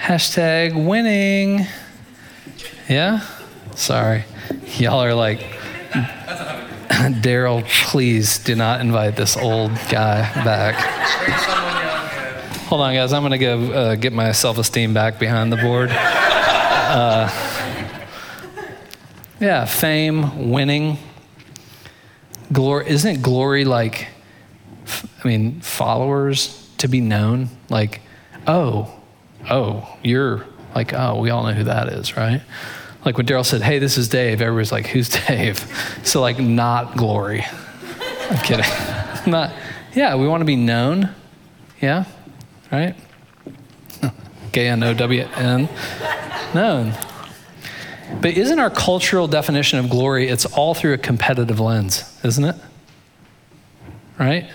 [0.00, 1.66] Hashtag winning.
[2.88, 3.20] Yeah?
[3.74, 4.24] Sorry.
[4.78, 5.40] Y'all are like,
[7.20, 11.64] Daryl, please do not invite this old guy back.
[12.68, 13.12] Hold on, guys.
[13.12, 15.90] I'm going to go uh, get my self esteem back behind the board.
[15.90, 17.28] Uh,
[19.40, 20.98] yeah, fame, winning
[22.52, 24.08] glory isn't glory like
[25.22, 27.48] i mean followers to be known?
[27.68, 28.00] Like
[28.46, 28.94] oh
[29.50, 32.42] oh you're like oh we all know who that is right?
[33.04, 35.58] Like when daryl said hey this is dave everybody's like who's dave?
[36.04, 37.44] So like not glory.
[38.30, 38.66] I'm kidding.
[39.26, 39.52] Not
[39.94, 41.14] yeah we want to be known
[41.82, 42.04] yeah
[42.70, 42.94] right
[44.52, 45.68] k-n-o-w-n
[46.54, 46.94] known.
[48.20, 52.56] But isn't our cultural definition of glory, it's all through a competitive lens, isn't it?
[54.18, 54.50] Right?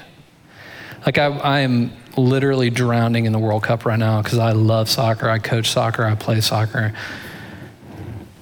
[1.06, 4.90] Like I, I am literally drowning in the World Cup right now because I love
[4.90, 5.30] soccer.
[5.30, 6.94] I coach soccer, I play soccer.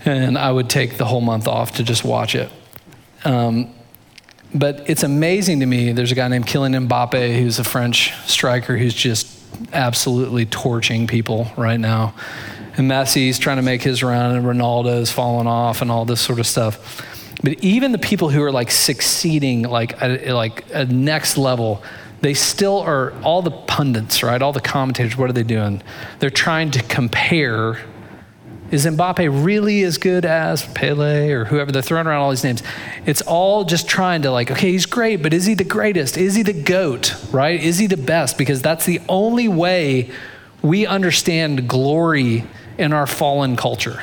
[0.03, 2.49] And I would take the whole month off to just watch it.
[3.23, 3.73] Um,
[4.53, 5.91] but it's amazing to me.
[5.91, 9.40] There's a guy named Kylian Mbappe who's a French striker who's just
[9.73, 12.13] absolutely torching people right now.
[12.77, 16.39] And Messi's trying to make his run, and Ronaldo's falling off, and all this sort
[16.39, 17.05] of stuff.
[17.43, 21.83] But even the people who are like succeeding, like at, like a next level,
[22.21, 24.41] they still are all the pundits, right?
[24.41, 25.17] All the commentators.
[25.17, 25.81] What are they doing?
[26.19, 27.79] They're trying to compare
[28.71, 31.71] is Mbappe really as good as Pele or whoever?
[31.71, 32.63] They're throwing around all these names.
[33.05, 36.17] It's all just trying to, like, okay, he's great, but is he the greatest?
[36.17, 37.61] Is he the GOAT, right?
[37.61, 38.37] Is he the best?
[38.37, 40.09] Because that's the only way
[40.61, 42.45] we understand glory
[42.77, 44.01] in our fallen culture,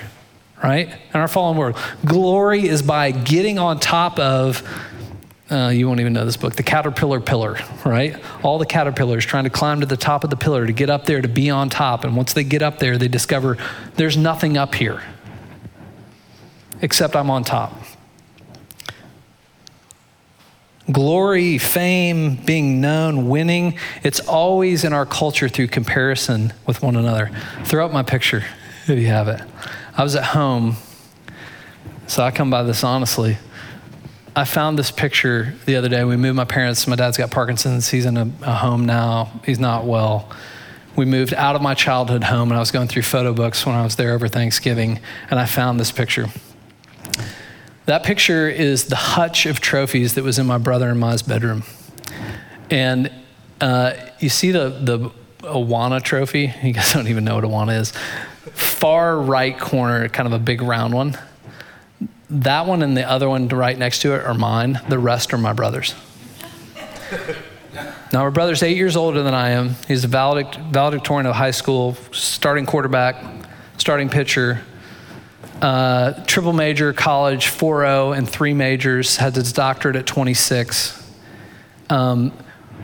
[0.62, 0.88] right?
[1.14, 1.76] In our fallen world.
[2.04, 4.62] Glory is by getting on top of
[5.50, 8.16] uh, you won't even know this book, The Caterpillar Pillar, right?
[8.42, 11.06] All the caterpillars trying to climb to the top of the pillar to get up
[11.06, 12.04] there to be on top.
[12.04, 13.56] And once they get up there, they discover
[13.96, 15.02] there's nothing up here
[16.82, 17.76] except I'm on top.
[20.90, 27.30] Glory, fame, being known, winning, it's always in our culture through comparison with one another.
[27.64, 28.44] Throw up my picture
[28.86, 29.40] if you have it.
[29.96, 30.76] I was at home,
[32.06, 33.36] so I come by this honestly.
[34.38, 36.04] I found this picture the other day.
[36.04, 36.86] We moved my parents.
[36.86, 37.88] My dad's got Parkinson's.
[37.88, 39.32] He's in a, a, home now.
[39.44, 40.30] He's not well.
[40.94, 43.74] We moved out of my childhood home, and I was going through photo books when
[43.74, 46.26] I was there over Thanksgiving, and I found this picture.
[47.86, 51.64] That picture is the hutch of trophies that was in my brother and Ma's bedroom.
[52.70, 53.10] And
[53.60, 55.10] uh, you see the, the
[55.48, 56.54] Awana trophy?
[56.62, 57.90] You guys don't even know what Awana is.
[58.52, 61.18] Far right corner, kind of a big round one
[62.30, 64.80] that one and the other one right next to it are mine.
[64.88, 65.94] The rest are my brother's.
[68.12, 69.76] now, my brother's eight years older than I am.
[69.86, 73.24] He's a valedictorian of high school, starting quarterback,
[73.78, 74.62] starting pitcher,
[75.62, 80.94] uh, triple major, college, 4 0, and three majors, had his doctorate at 26.
[81.90, 82.32] Um,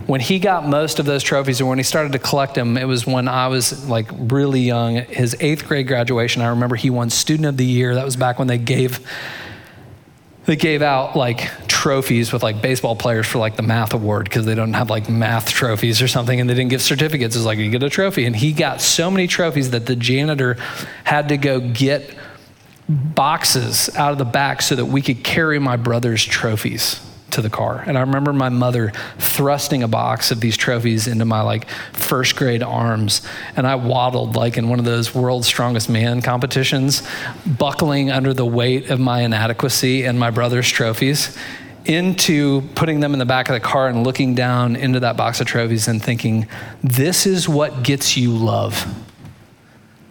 [0.07, 2.85] when he got most of those trophies or when he started to collect them, it
[2.85, 4.97] was when I was like really young.
[4.97, 7.95] His eighth grade graduation, I remember he won Student of the Year.
[7.95, 9.01] That was back when they gave
[10.45, 14.45] they gave out like trophies with like baseball players for like the math award because
[14.45, 17.35] they don't have like math trophies or something and they didn't give certificates.
[17.35, 18.27] It's like you get a trophy.
[18.27, 20.59] And he got so many trophies that the janitor
[21.05, 22.15] had to go get
[22.87, 27.01] boxes out of the back so that we could carry my brother's trophies
[27.35, 27.85] to the car.
[27.87, 32.37] And I remember my mother thrusting a box of these trophies into my like first
[32.37, 33.23] grade arms.
[33.57, 37.03] And I waddled like in one of those world's strongest man competitions,
[37.47, 41.37] buckling under the weight of my inadequacy and my brother's trophies
[41.85, 45.41] into putting them in the back of the car and looking down into that box
[45.41, 46.49] of trophies and thinking,
[46.83, 48.87] this is what gets you love.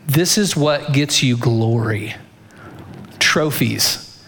[0.06, 2.16] This is what gets you glory.
[3.20, 4.22] Trophies.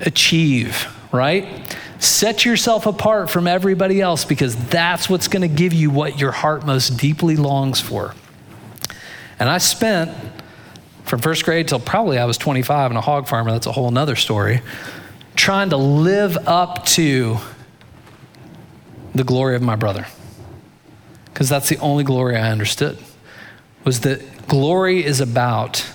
[0.00, 1.76] Achieve, right?
[2.00, 6.32] Set yourself apart from everybody else because that's what's going to give you what your
[6.32, 8.14] heart most deeply longs for.
[9.38, 10.10] And I spent
[11.04, 13.90] from first grade till probably I was 25 and a hog farmer, that's a whole
[13.90, 14.62] nother story,
[15.36, 17.36] trying to live up to
[19.14, 20.06] the glory of my brother.
[21.26, 22.98] Because that's the only glory I understood.
[23.84, 25.86] Was that glory is about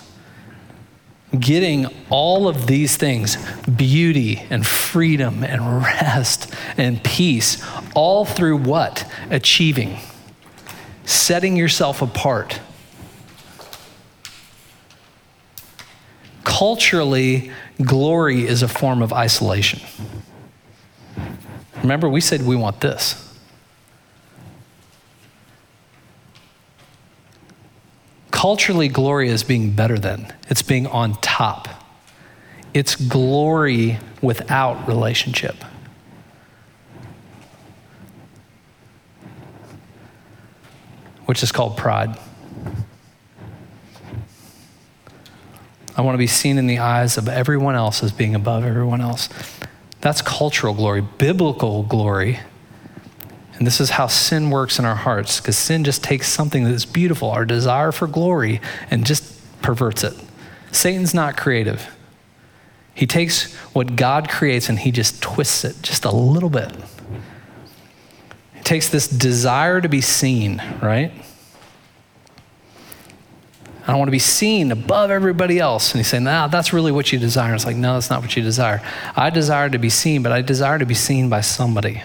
[1.39, 3.37] getting all of these things
[3.69, 7.63] beauty and freedom and rest and peace
[7.95, 9.09] all through what?
[9.29, 9.97] Achieving,
[11.05, 12.59] setting yourself apart.
[16.43, 19.81] Culturally, glory is a form of isolation.
[21.81, 23.24] Remember, we said we want this.
[28.35, 31.69] Culturally, glory is being better than, it's being on top.
[32.73, 35.55] It's glory without relationship.
[41.23, 42.19] Which is called pride.
[45.95, 48.99] I want to be seen in the eyes of everyone else as being above everyone
[48.99, 49.29] else.
[50.01, 50.99] That's cultural glory.
[50.99, 52.39] Biblical glory
[53.57, 56.73] and this is how sin works in our hearts, because sin just takes something that
[56.73, 58.59] is beautiful, our desire for glory,
[58.91, 59.23] and just
[59.61, 60.13] perverts it.
[60.71, 61.95] Satan's not creative.
[62.93, 66.71] He takes what God creates and he just twists it just a little bit.
[68.53, 71.11] He takes this desire to be seen, right?
[73.83, 75.91] I don't want to be seen above everybody else.
[75.91, 77.53] And he's saying, nah, that's really what you desire.
[77.53, 78.81] It's like, no, that's not what you desire.
[79.15, 82.01] I desire to be seen, but I desire to be seen by somebody.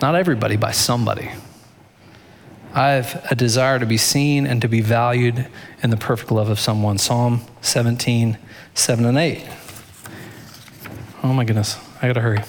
[0.00, 1.30] Not everybody, by somebody.
[2.72, 5.48] I have a desire to be seen and to be valued
[5.82, 6.98] in the perfect love of someone.
[6.98, 8.38] Psalm 17,
[8.74, 9.44] 7 and 8.
[11.24, 12.40] Oh my goodness, I gotta hurry.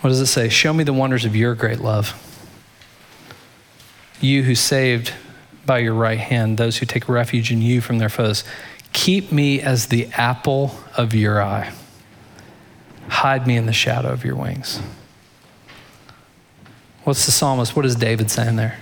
[0.00, 0.48] What does it say?
[0.48, 2.20] Show me the wonders of your great love.
[4.20, 5.12] You who saved
[5.66, 8.44] by your right hand those who take refuge in you from their foes.
[8.92, 11.72] Keep me as the apple of your eye.
[13.08, 14.80] Hide me in the shadow of your wings.
[17.04, 17.76] What's the psalmist?
[17.76, 18.78] What is David saying there?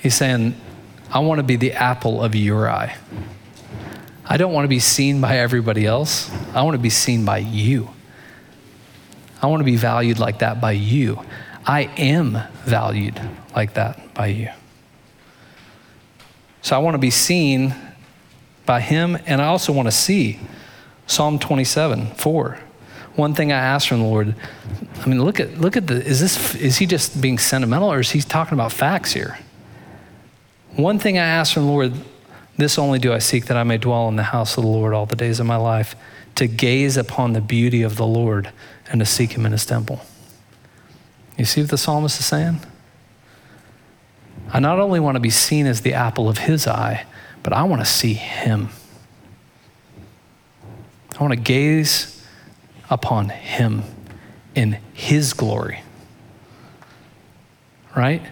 [0.00, 0.54] He's saying,
[1.10, 2.96] I want to be the apple of your eye.
[4.24, 6.30] I don't want to be seen by everybody else.
[6.54, 7.90] I want to be seen by you.
[9.42, 11.20] I want to be valued like that by you.
[11.66, 13.20] I am valued
[13.54, 14.50] like that by you.
[16.62, 17.74] So I want to be seen
[18.64, 20.38] by him, and I also want to see.
[21.08, 22.58] Psalm 27, 4.
[23.16, 24.34] One thing I asked from the Lord,
[25.00, 28.00] I mean, look at look at the is this is he just being sentimental or
[28.00, 29.38] is he talking about facts here?
[30.76, 31.94] One thing I asked from the Lord,
[32.58, 34.92] this only do I seek that I may dwell in the house of the Lord
[34.92, 35.96] all the days of my life,
[36.34, 38.52] to gaze upon the beauty of the Lord
[38.90, 40.00] and to seek him in his temple.
[41.38, 42.60] You see what the psalmist is saying?
[44.52, 47.06] I not only want to be seen as the apple of his eye,
[47.42, 48.68] but I want to see him.
[51.18, 52.15] I want to gaze
[52.90, 53.82] upon him
[54.54, 55.82] in his glory.
[57.94, 58.22] Right?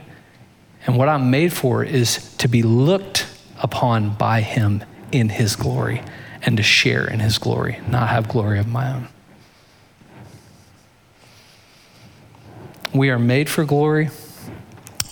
[0.87, 3.27] And what I'm made for is to be looked
[3.63, 6.03] upon by him in his glory
[6.43, 9.09] and to share in his glory, not have glory of my own.
[12.93, 14.11] We are made for glory.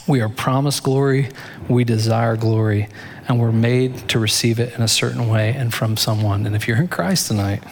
[0.07, 1.31] We are promised glory.
[1.69, 2.89] We desire glory.
[3.29, 6.47] And we're made to receive it in a certain way and from someone.
[6.47, 7.63] And if you're in Christ tonight,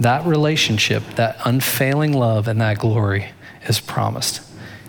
[0.00, 3.30] that relationship, that unfailing love, and that glory
[3.66, 4.40] is promised.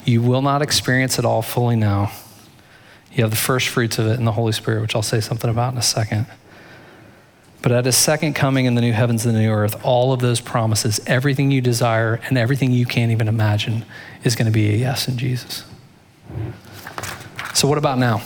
[0.05, 2.11] You will not experience it all fully now.
[3.11, 5.49] You have the first fruits of it in the Holy Spirit, which I'll say something
[5.49, 6.27] about in a second.
[7.61, 10.21] But at his second coming in the new heavens and the new earth, all of
[10.21, 13.83] those promises, everything you desire and everything you can't even imagine,
[14.23, 15.65] is going to be a yes in Jesus.
[17.53, 18.21] So, what about now?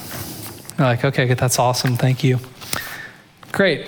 [0.78, 1.96] You're like, okay, that's awesome.
[1.96, 2.40] Thank you.
[3.52, 3.88] Great.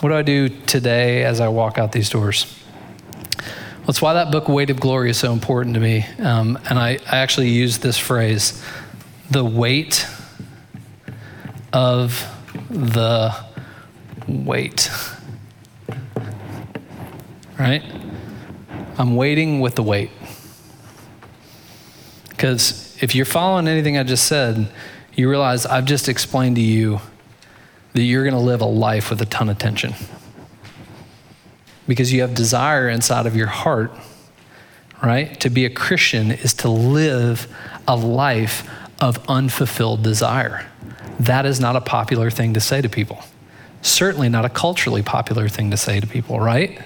[0.00, 2.54] What do I do today as I walk out these doors?
[3.34, 6.04] Well, That's why that book, Weight of Glory, is so important to me.
[6.18, 8.62] Um, and I, I actually use this phrase
[9.30, 10.06] the weight
[11.72, 12.30] of
[12.68, 13.34] the
[14.28, 14.90] weight.
[17.58, 17.82] Right?
[18.98, 20.10] I'm waiting with the weight.
[22.28, 24.70] Because if you're following anything I just said,
[25.14, 27.00] you realize I've just explained to you
[27.96, 29.94] that you're going to live a life with a ton of tension.
[31.88, 33.90] Because you have desire inside of your heart,
[35.02, 35.40] right?
[35.40, 37.48] To be a Christian is to live
[37.88, 38.68] a life
[39.00, 40.66] of unfulfilled desire.
[41.18, 43.20] That is not a popular thing to say to people.
[43.80, 46.78] Certainly not a culturally popular thing to say to people, right?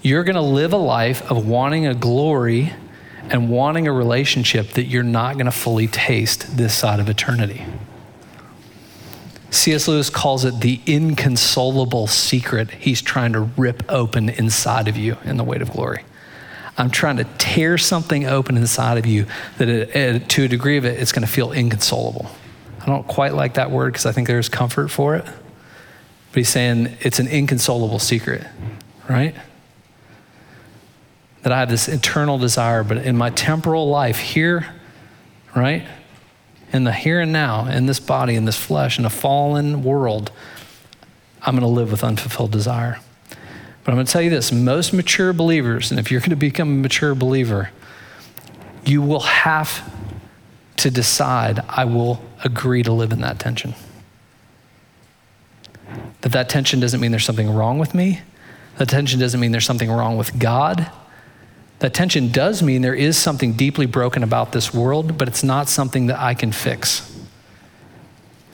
[0.00, 2.72] You're going to live a life of wanting a glory
[3.28, 7.66] and wanting a relationship that you're not going to fully taste this side of eternity.
[9.50, 9.88] C.S.
[9.88, 15.36] Lewis calls it the inconsolable secret he's trying to rip open inside of you in
[15.36, 16.04] the weight of glory.
[16.76, 20.76] I'm trying to tear something open inside of you that, it, it, to a degree
[20.76, 22.30] of it, it's going to feel inconsolable.
[22.80, 25.24] I don't quite like that word because I think there's comfort for it.
[25.24, 28.46] But he's saying it's an inconsolable secret,
[29.08, 29.34] right?
[31.42, 34.66] That I have this eternal desire, but in my temporal life here,
[35.56, 35.86] right?
[36.72, 40.30] In the here and now, in this body, in this flesh, in a fallen world,
[41.42, 42.98] I'm going to live with unfulfilled desire.
[43.84, 46.36] But I'm going to tell you this most mature believers, and if you're going to
[46.36, 47.70] become a mature believer,
[48.84, 49.90] you will have
[50.78, 53.74] to decide, I will agree to live in that tension.
[56.20, 58.20] That that tension doesn't mean there's something wrong with me.
[58.76, 60.90] That tension doesn't mean there's something wrong with God.
[61.78, 65.68] That tension does mean there is something deeply broken about this world, but it's not
[65.68, 67.16] something that I can fix.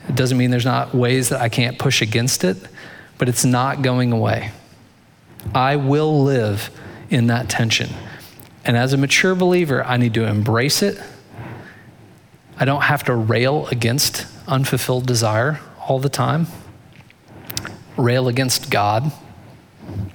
[0.08, 2.58] It doesn't mean there's not ways that I can't push against it,
[3.16, 4.50] but it's not going away.
[5.54, 6.70] I will live
[7.08, 7.88] in that tension.
[8.64, 11.00] And as a mature believer, I need to embrace it.
[12.58, 16.46] I don't have to rail against unfulfilled desire all the time,
[17.96, 19.12] rail against God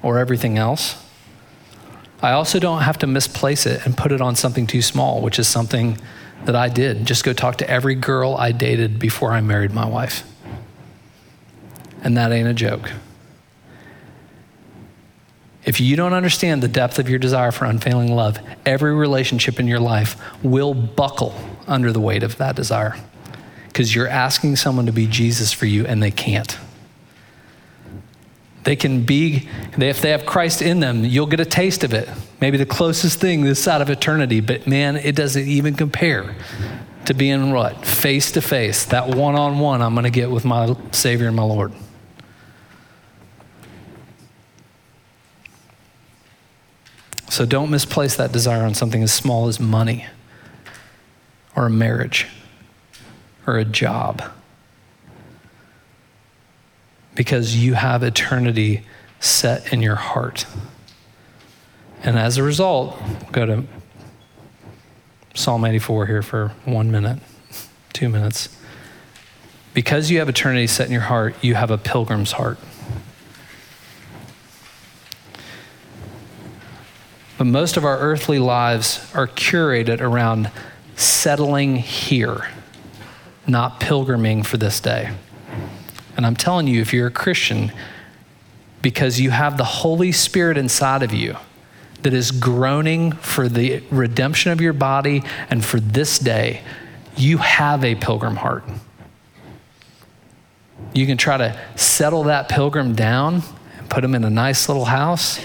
[0.01, 0.95] or everything else.
[2.21, 5.39] I also don't have to misplace it and put it on something too small, which
[5.39, 5.97] is something
[6.45, 7.05] that I did.
[7.05, 10.23] Just go talk to every girl I dated before I married my wife.
[12.03, 12.91] And that ain't a joke.
[15.65, 19.67] If you don't understand the depth of your desire for unfailing love, every relationship in
[19.67, 21.35] your life will buckle
[21.67, 22.95] under the weight of that desire
[23.67, 26.57] because you're asking someone to be Jesus for you and they can't.
[28.63, 29.47] They can be,
[29.77, 32.09] if they have Christ in them, you'll get a taste of it.
[32.41, 36.35] Maybe the closest thing this side of eternity, but man, it doesn't even compare
[37.05, 37.85] to being what?
[37.85, 41.35] Face to face, that one on one I'm going to get with my Savior and
[41.35, 41.73] my Lord.
[47.29, 50.05] So don't misplace that desire on something as small as money
[51.55, 52.27] or a marriage
[53.47, 54.21] or a job.
[57.19, 58.81] Because you have eternity
[59.19, 60.45] set in your heart.
[62.01, 62.97] And as a result,
[63.33, 63.65] go to
[65.33, 67.19] Psalm 84 here for one minute,
[67.91, 68.55] two minutes.
[69.73, 72.57] Because you have eternity set in your heart, you have a pilgrim's heart.
[77.37, 80.51] But most of our earthly lives are curated around
[80.95, 82.47] settling here,
[83.45, 85.11] not pilgriming for this day.
[86.19, 87.71] And I'm telling you, if you're a Christian,
[88.81, 91.37] because you have the Holy Spirit inside of you
[92.01, 96.61] that is groaning for the redemption of your body and for this day,
[97.15, 98.65] you have a pilgrim heart.
[100.93, 103.41] You can try to settle that pilgrim down
[103.77, 105.39] and put him in a nice little house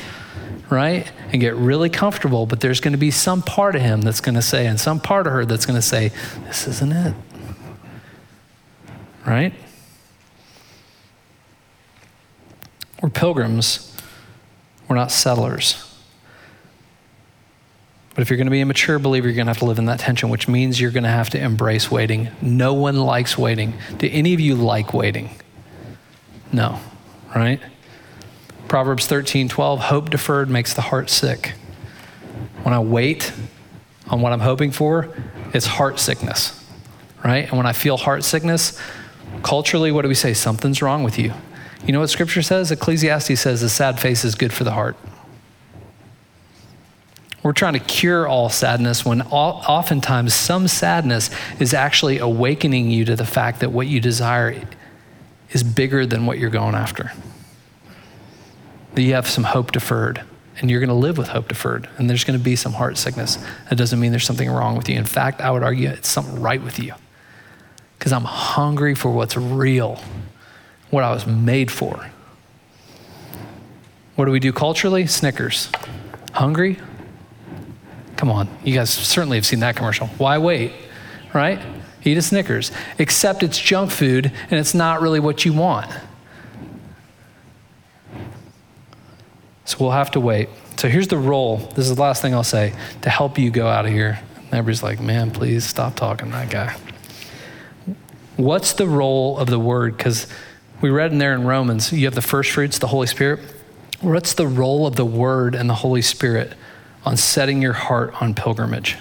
[0.70, 1.08] right?
[1.30, 4.34] And get really comfortable, but there's going to be some part of him that's going
[4.34, 6.10] to say, and some part of her that's going to say,
[6.46, 7.14] this isn't it.
[9.24, 9.54] Right?
[13.04, 13.94] We're pilgrims,
[14.88, 15.94] we're not settlers.
[18.14, 19.78] But if you're going to be a mature believer, you're going to have to live
[19.78, 22.30] in that tension, which means you're going to have to embrace waiting.
[22.40, 23.74] No one likes waiting.
[23.98, 25.28] Do any of you like waiting?
[26.50, 26.80] No,
[27.36, 27.60] right?
[28.68, 31.52] Proverbs 13, 12, hope deferred makes the heart sick.
[32.62, 33.34] When I wait
[34.08, 35.14] on what I'm hoping for,
[35.52, 36.58] it's heart sickness,
[37.22, 37.46] right?
[37.46, 38.80] And when I feel heart sickness,
[39.42, 40.32] culturally, what do we say?
[40.32, 41.34] Something's wrong with you.
[41.86, 42.70] You know what scripture says?
[42.70, 44.96] Ecclesiastes says a sad face is good for the heart.
[47.42, 51.28] We're trying to cure all sadness when oftentimes some sadness
[51.60, 54.66] is actually awakening you to the fact that what you desire
[55.50, 57.12] is bigger than what you're going after
[58.94, 60.22] that you have some hope deferred
[60.58, 62.96] and you're going to live with hope deferred and there's going to be some heart
[62.96, 66.08] sickness that doesn't mean there's something wrong with you in fact i would argue it's
[66.08, 66.94] something right with you
[67.98, 70.00] because i'm hungry for what's real
[70.94, 72.10] what i was made for
[74.16, 75.68] what do we do culturally snickers
[76.32, 76.78] hungry
[78.16, 80.72] come on you guys certainly have seen that commercial why wait
[81.32, 81.60] right
[82.04, 85.90] eat a snickers except it's junk food and it's not really what you want
[89.64, 90.48] So we'll have to wait.
[90.76, 91.56] So here's the role.
[91.74, 94.20] This is the last thing I'll say to help you go out of here.
[94.52, 96.76] Everybody's like, man, please stop talking that guy.
[98.36, 99.96] What's the role of the word?
[99.96, 100.26] Because
[100.80, 103.40] we read in there in Romans, you have the first fruits, the Holy Spirit.
[104.00, 106.52] What's the role of the word and the Holy Spirit
[107.04, 108.96] on setting your heart on pilgrimage?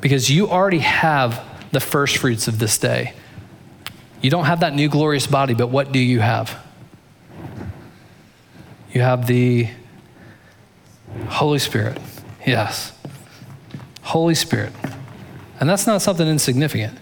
[0.00, 3.12] Because you already have the first fruits of this day.
[4.20, 6.58] You don't have that new glorious body, but what do you have?
[8.92, 9.68] You have the
[11.28, 11.98] Holy Spirit.
[12.46, 12.92] Yes.
[14.02, 14.72] Holy Spirit.
[15.60, 16.98] And that's not something insignificant.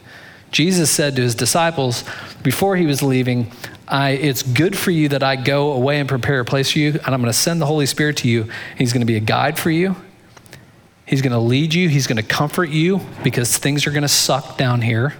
[0.50, 2.04] Jesus said to his disciples
[2.44, 3.50] before he was leaving,
[3.88, 6.92] I, It's good for you that I go away and prepare a place for you,
[6.92, 8.48] and I'm going to send the Holy Spirit to you.
[8.78, 9.96] He's going to be a guide for you.
[11.06, 11.88] He's going to lead you.
[11.88, 15.14] He's going to comfort you because things are going to suck down here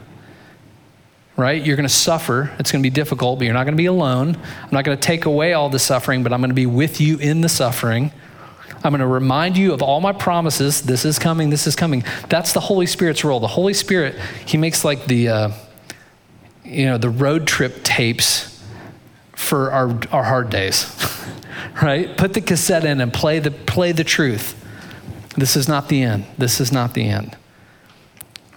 [1.36, 1.64] right?
[1.64, 2.54] You're going to suffer.
[2.58, 4.36] It's going to be difficult, but you're not going to be alone.
[4.36, 7.00] I'm not going to take away all the suffering, but I'm going to be with
[7.00, 8.12] you in the suffering.
[8.84, 10.82] I'm going to remind you of all my promises.
[10.82, 11.50] This is coming.
[11.50, 12.04] This is coming.
[12.28, 13.40] That's the Holy Spirit's role.
[13.40, 14.16] The Holy Spirit,
[14.46, 15.50] He makes like the, uh,
[16.64, 18.62] you know, the road trip tapes
[19.32, 20.90] for our, our hard days,
[21.82, 22.16] right?
[22.16, 24.60] Put the cassette in and play the, play the truth.
[25.36, 26.26] This is not the end.
[26.38, 27.36] This is not the end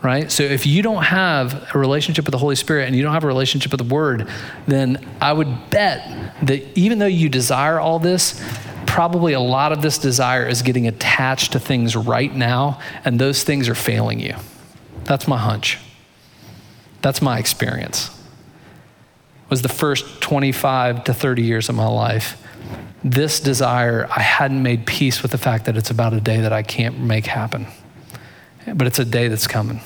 [0.03, 0.32] right?
[0.32, 3.24] So if you don't have a relationship with the Holy Spirit and you don't have
[3.24, 4.30] a relationship with the Word,
[4.68, 8.41] then I would bet that even though you desire all this,
[8.86, 13.43] probably a lot of this desire is getting attached to things right now, and those
[13.43, 14.36] things are failing you.
[15.03, 15.80] That's my hunch.
[17.01, 18.07] That's my experience.
[18.07, 22.43] It was the first 25 to 30 years of my life.
[23.03, 26.51] This desire, I hadn't made peace with the fact that it's about a day that
[26.51, 27.67] I can't make happen
[28.75, 29.81] but it's a day that's coming.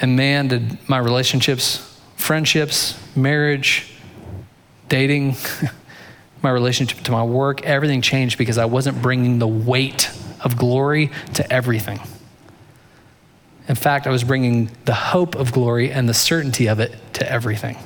[0.00, 3.92] And man, did my relationships, friendships, marriage,
[4.88, 5.36] dating,
[6.42, 10.10] my relationship to my work, everything changed because I wasn't bringing the weight
[10.40, 12.00] of glory to everything.
[13.68, 17.30] In fact, I was bringing the hope of glory and the certainty of it to
[17.30, 17.76] everything.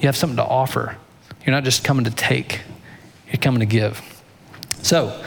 [0.00, 0.96] You have something to offer.
[1.44, 2.60] You're not just coming to take,
[3.26, 4.00] you're coming to give.
[4.82, 5.24] So,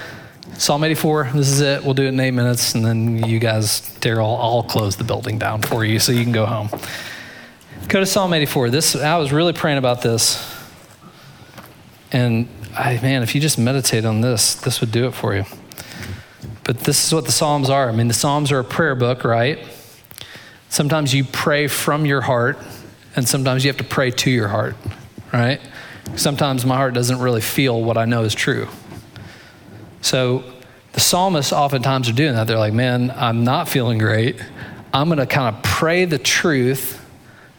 [0.57, 1.83] Psalm 84, this is it.
[1.83, 5.37] We'll do it in eight minutes, and then you guys, Daryl, I'll close the building
[5.37, 6.69] down for you so you can go home.
[7.87, 8.69] Go to Psalm 84.
[8.69, 10.53] This, I was really praying about this.
[12.11, 15.43] And I, man, if you just meditate on this, this would do it for you.
[16.65, 17.87] But this is what the Psalms are.
[17.87, 19.59] I mean, the Psalms are a prayer book, right?
[20.67, 22.57] Sometimes you pray from your heart,
[23.15, 24.75] and sometimes you have to pray to your heart,
[25.31, 25.61] right?
[26.15, 28.67] Sometimes my heart doesn't really feel what I know is true.
[30.01, 30.43] So
[30.93, 32.47] the psalmists oftentimes are doing that.
[32.47, 34.43] They're like, man, I'm not feeling great.
[34.93, 37.01] I'm going to kind of pray the truth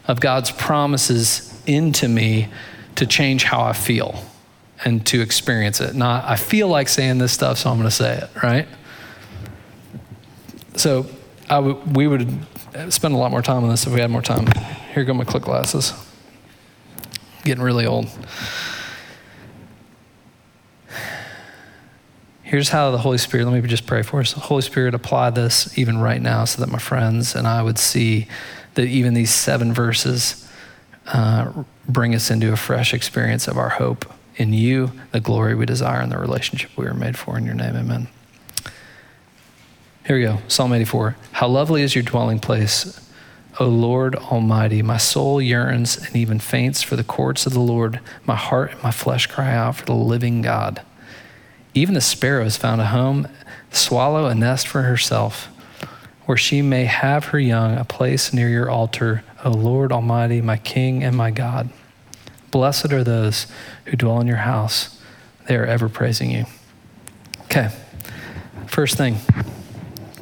[0.07, 2.49] of God's promises into me
[2.95, 4.23] to change how I feel
[4.83, 5.95] and to experience it.
[5.95, 8.67] Not, I feel like saying this stuff, so I'm going to say it, right?
[10.77, 11.07] So
[11.91, 12.29] we would
[12.89, 14.47] spend a lot more time on this if we had more time.
[14.93, 15.93] Here go my click glasses.
[17.43, 18.07] Getting really old.
[22.43, 24.31] Here's how the Holy Spirit, let me just pray for us.
[24.31, 28.27] Holy Spirit, apply this even right now so that my friends and I would see
[28.75, 30.47] that even these seven verses
[31.07, 34.05] uh, bring us into a fresh experience of our hope
[34.37, 37.37] in you, the glory we desire, and the relationship we were made for.
[37.37, 38.07] In your name, amen.
[40.07, 41.17] Here we go Psalm 84.
[41.33, 42.97] How lovely is your dwelling place,
[43.59, 44.81] O Lord Almighty.
[44.81, 47.99] My soul yearns and even faints for the courts of the Lord.
[48.25, 50.81] My heart and my flesh cry out for the living God.
[51.73, 53.27] Even the sparrow has found a home,
[53.73, 55.49] swallow a nest for herself,
[56.25, 60.55] where she may have her young, a place near your altar, O Lord Almighty, my
[60.55, 61.69] King and my God.
[62.49, 63.45] Blessed are those
[63.83, 65.01] who dwell in your house.
[65.49, 66.45] They are ever praising you.
[67.47, 67.71] Okay,
[68.67, 69.17] first thing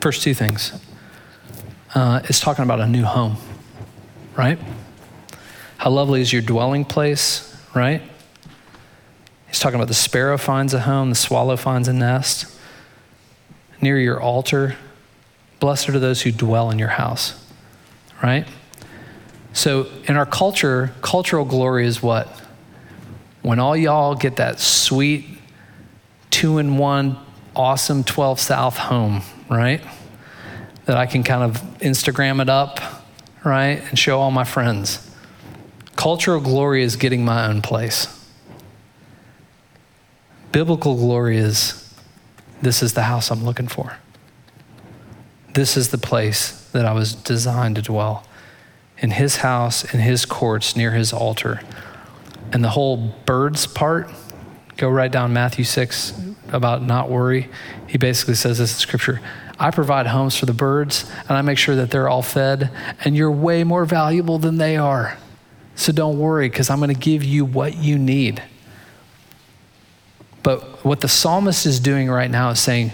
[0.05, 0.71] first two things
[1.95, 3.37] uh, is talking about a new home,
[4.35, 4.59] right?
[5.77, 8.03] How lovely is your dwelling place, right?
[9.47, 12.55] He's talking about the sparrow finds a home, the swallow finds a nest.
[13.81, 14.75] Near your altar,
[15.59, 17.43] blessed are those who dwell in your house,
[18.21, 18.47] right?
[19.53, 22.27] So in our culture, cultural glory is what?
[23.41, 25.25] When all y'all get that sweet
[26.29, 27.17] two in one
[27.55, 29.81] awesome 12 South home, right?
[30.85, 32.79] That I can kind of Instagram it up,
[33.43, 33.81] right?
[33.89, 35.09] And show all my friends.
[35.95, 38.07] Cultural glory is getting my own place.
[40.51, 41.93] Biblical glory is
[42.61, 43.97] this is the house I'm looking for.
[45.53, 48.25] This is the place that I was designed to dwell.
[48.97, 51.61] In his house, in his courts, near his altar.
[52.51, 54.09] And the whole birds part,
[54.77, 56.13] go right down Matthew 6
[56.51, 57.49] about not worry.
[57.87, 59.21] He basically says this in scripture
[59.57, 62.69] I provide homes for the birds and I make sure that they're all fed,
[63.03, 65.17] and you're way more valuable than they are.
[65.75, 68.43] So don't worry because I'm going to give you what you need.
[70.43, 72.91] But what the psalmist is doing right now is saying,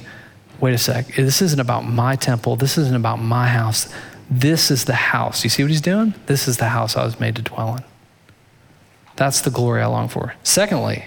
[0.59, 3.91] wait a sec, this isn't about my temple, this isn't about my house.
[4.29, 5.43] This is the house.
[5.43, 6.13] You see what he's doing?
[6.27, 7.83] This is the house I was made to dwell in.
[9.17, 10.35] That's the glory I long for.
[10.43, 11.05] Secondly,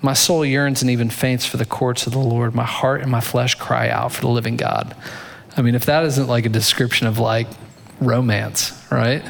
[0.00, 2.54] my soul yearns and even faints for the courts of the Lord.
[2.54, 4.94] My heart and my flesh cry out for the living God.
[5.56, 7.48] I mean, if that isn't like a description of like
[8.00, 9.22] romance, right?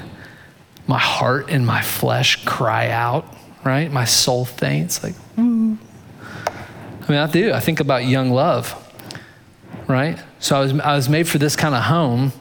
[0.87, 3.27] My heart and my flesh cry out,
[3.64, 3.91] right?
[3.91, 5.79] My soul faints, like, woo.
[6.47, 7.53] I mean, I do.
[7.53, 8.75] I think about young love,
[9.87, 10.19] right?
[10.39, 12.33] So I was, I was made for this kind of home,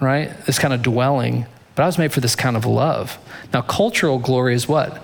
[0.00, 0.30] right?
[0.46, 3.18] This kind of dwelling, but I was made for this kind of love.
[3.52, 5.00] Now, cultural glory is what?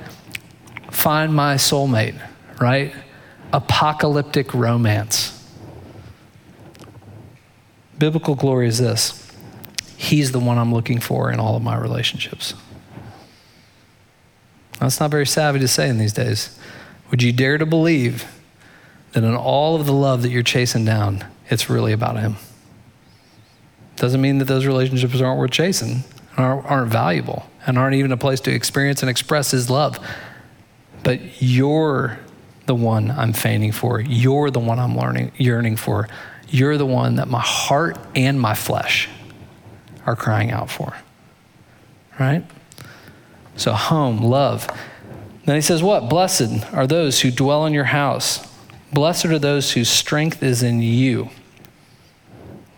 [0.90, 2.20] Find my soulmate,
[2.60, 2.94] right?
[3.52, 5.34] Apocalyptic romance.
[7.98, 9.24] Biblical glory is this
[9.96, 12.54] He's the one I'm looking for in all of my relationships.
[14.78, 16.56] That's not very savvy to say in these days.
[17.10, 18.26] Would you dare to believe
[19.12, 22.36] that in all of the love that you're chasing down, it's really about Him?
[23.96, 26.04] Doesn't mean that those relationships aren't worth chasing,
[26.36, 29.98] aren't, aren't valuable, and aren't even a place to experience and express His love.
[31.02, 32.18] But you're
[32.68, 34.00] the one I'm fainting for.
[34.00, 36.08] You're the one I'm learning, yearning for.
[36.48, 39.08] You're the one that my heart and my flesh
[40.06, 40.94] are crying out for.
[42.20, 42.44] Right?
[43.56, 44.68] So, home, love.
[45.44, 46.08] Then he says, What?
[46.08, 48.46] Blessed are those who dwell in your house.
[48.92, 51.30] Blessed are those whose strength is in you,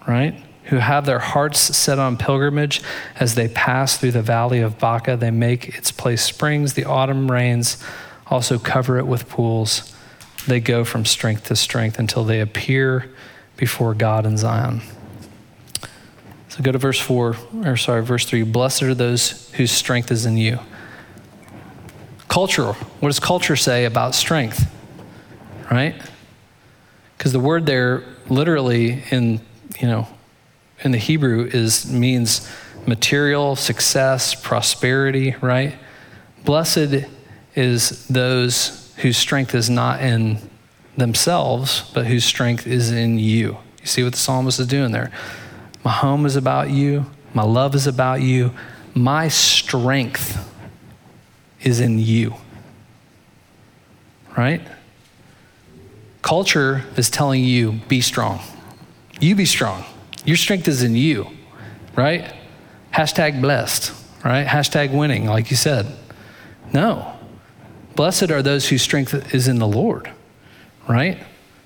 [0.06, 0.34] right?
[0.64, 2.80] Who have their hearts set on pilgrimage
[3.18, 5.16] as they pass through the valley of Baca.
[5.16, 6.74] They make its place springs.
[6.74, 7.82] The autumn rains
[8.30, 9.94] also cover it with pools.
[10.46, 13.10] They go from strength to strength until they appear
[13.56, 14.80] before God in Zion.
[16.48, 18.42] So go to verse 4, or sorry, verse 3.
[18.44, 20.58] Blessed are those whose strength is in you.
[22.28, 22.72] Culture.
[22.72, 24.70] What does culture say about strength?
[25.70, 26.00] Right?
[27.16, 29.40] Because the word there literally in,
[29.78, 30.08] you know,
[30.82, 32.50] in the Hebrew is means
[32.86, 35.74] material, success, prosperity, right?
[36.44, 37.04] Blessed
[37.54, 40.38] is those whose strength is not in
[40.96, 43.58] themselves, but whose strength is in you.
[43.80, 45.10] You see what the psalmist is doing there?
[45.84, 48.52] My home is about you, my love is about you,
[48.94, 50.46] my strength
[51.62, 52.34] is in you.
[54.36, 54.62] Right?
[56.22, 58.40] Culture is telling you be strong.
[59.20, 59.84] You be strong.
[60.24, 61.28] Your strength is in you,
[61.96, 62.32] right?
[62.92, 63.92] Hashtag blessed,
[64.24, 64.46] right?
[64.46, 65.86] Hashtag winning, like you said.
[66.72, 67.19] No.
[67.94, 70.10] Blessed are those whose strength is in the Lord,
[70.88, 71.18] right?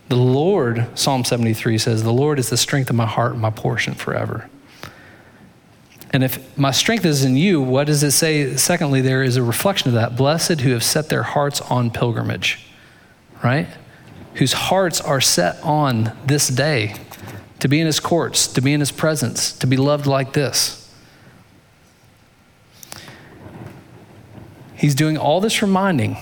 [0.08, 3.50] The Lord, Psalm 73 says, the Lord is the strength of my heart and my
[3.50, 4.48] portion forever.
[6.12, 8.56] And if my strength is in you, what does it say?
[8.56, 10.16] Secondly, there is a reflection of that.
[10.16, 12.66] Blessed who have set their hearts on pilgrimage,
[13.42, 13.66] right?
[14.34, 16.94] Whose hearts are set on this day
[17.58, 20.83] to be in his courts, to be in his presence, to be loved like this.
[24.84, 26.18] He's doing all this reminding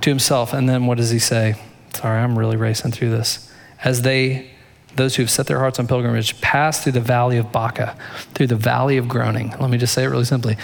[0.00, 0.54] to himself.
[0.54, 1.56] And then what does he say?
[1.92, 3.52] Sorry, I'm really racing through this.
[3.84, 4.52] As they,
[4.94, 7.94] those who have set their hearts on pilgrimage, pass through the valley of Baca,
[8.32, 9.50] through the valley of groaning.
[9.60, 10.56] Let me just say it really simply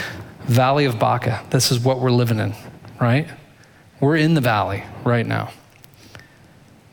[0.45, 1.45] Valley of Baca.
[1.51, 2.55] This is what we're living in,
[2.99, 3.29] right?
[4.01, 5.51] We're in the valley right now.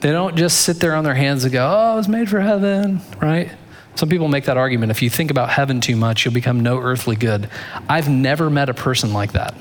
[0.02, 2.42] They don't just sit there on their hands and go, oh, I was made for
[2.42, 3.50] heaven, right?
[3.96, 4.92] Some people make that argument.
[4.92, 7.50] If you think about heaven too much, you'll become no earthly good.
[7.88, 9.56] I've never met a person like that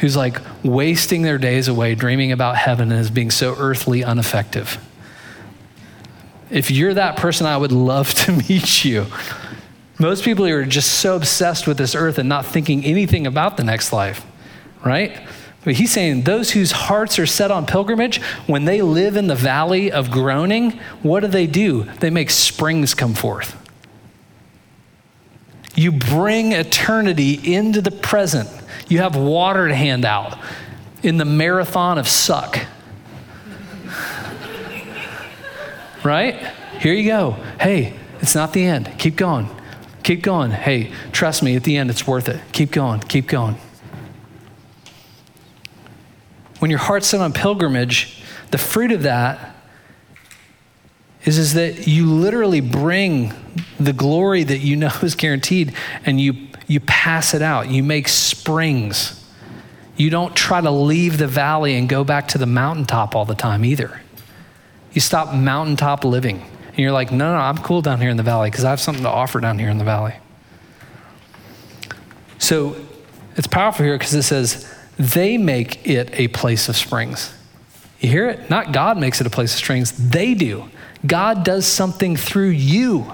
[0.00, 4.78] who's like wasting their days away dreaming about heaven as being so earthly ineffective.
[6.50, 9.06] If you're that person, I would love to meet you.
[9.98, 13.64] Most people are just so obsessed with this earth and not thinking anything about the
[13.64, 14.26] next life,
[14.84, 15.20] right?
[15.62, 19.34] But he's saying those whose hearts are set on pilgrimage, when they live in the
[19.34, 21.84] valley of groaning, what do they do?
[22.00, 23.56] They make springs come forth.
[25.74, 28.48] You bring eternity into the present.
[28.90, 30.38] You have water to hand out
[31.02, 32.58] in the marathon of suck.
[36.04, 36.34] right?
[36.80, 37.36] Here you go.
[37.60, 38.92] Hey, it's not the end.
[38.98, 39.48] Keep going.
[40.02, 40.50] Keep going.
[40.50, 42.40] Hey, trust me, at the end, it's worth it.
[42.52, 43.00] Keep going.
[43.00, 43.56] Keep going.
[46.58, 49.54] When your heart's set on pilgrimage, the fruit of that
[51.24, 53.32] is, is that you literally bring
[53.78, 55.74] the glory that you know is guaranteed
[56.04, 57.68] and you, you pass it out.
[57.68, 59.20] You make springs.
[59.96, 63.34] You don't try to leave the valley and go back to the mountaintop all the
[63.34, 64.00] time either.
[64.92, 66.40] You stop mountaintop living.
[66.68, 68.80] And you're like, no, no, I'm cool down here in the valley because I have
[68.80, 70.14] something to offer down here in the valley.
[72.38, 72.76] So
[73.36, 77.34] it's powerful here because it says, they make it a place of springs.
[77.98, 78.48] You hear it?
[78.48, 80.70] Not God makes it a place of springs, they do.
[81.04, 83.12] God does something through you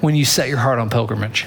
[0.00, 1.44] when you set your heart on pilgrimage.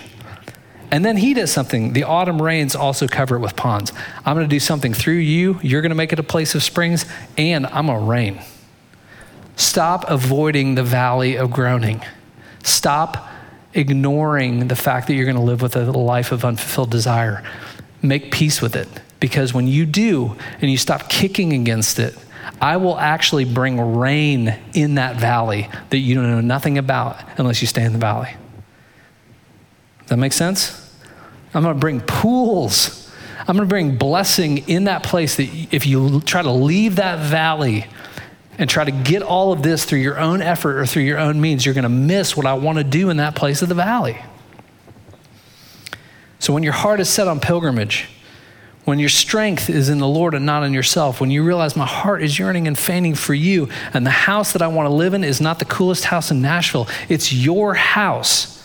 [0.92, 1.94] And then he does something.
[1.94, 3.94] The autumn rains also cover it with ponds.
[4.26, 5.60] I'm going to do something through you.
[5.62, 7.06] You're going to make it a place of springs,
[7.38, 8.42] and I'm going to rain.
[9.56, 12.04] Stop avoiding the valley of groaning.
[12.64, 13.28] Stop
[13.74, 17.44] ignoring the fact that you're going to live with a life of unfulfilled desire.
[18.02, 18.88] Make peace with it.
[19.20, 22.18] Because when you do and you stop kicking against it,
[22.62, 27.62] I will actually bring rain in that valley that you don't know nothing about unless
[27.62, 28.34] you stay in the valley.
[30.10, 30.76] That make sense?
[31.54, 33.12] I'm going to bring pools.
[33.40, 37.20] I'm going to bring blessing in that place that if you try to leave that
[37.20, 37.88] valley
[38.58, 41.40] and try to get all of this through your own effort or through your own
[41.40, 43.76] means, you're going to miss what I want to do in that place of the
[43.76, 44.18] valley.
[46.40, 48.10] So when your heart is set on pilgrimage,
[48.86, 51.86] when your strength is in the Lord and not in yourself, when you realize my
[51.86, 55.14] heart is yearning and fainting for you, and the house that I want to live
[55.14, 58.59] in is not the coolest house in Nashville, it's your house.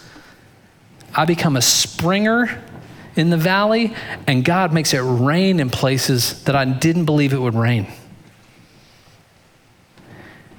[1.15, 2.63] I become a springer
[3.17, 3.95] in the valley,
[4.27, 7.87] and God makes it rain in places that I didn't believe it would rain.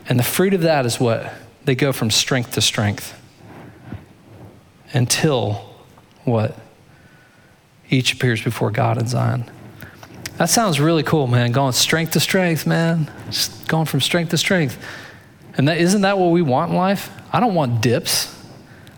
[0.07, 1.33] And the fruit of that is what?
[1.65, 3.19] They go from strength to strength
[4.93, 5.75] until
[6.23, 6.57] what?
[7.89, 9.49] Each appears before God in Zion.
[10.37, 11.51] That sounds really cool, man.
[11.51, 13.09] Going strength to strength, man.
[13.27, 14.77] Just going from strength to strength.
[15.57, 17.09] And that isn't that what we want in life?
[17.31, 18.34] I don't want dips.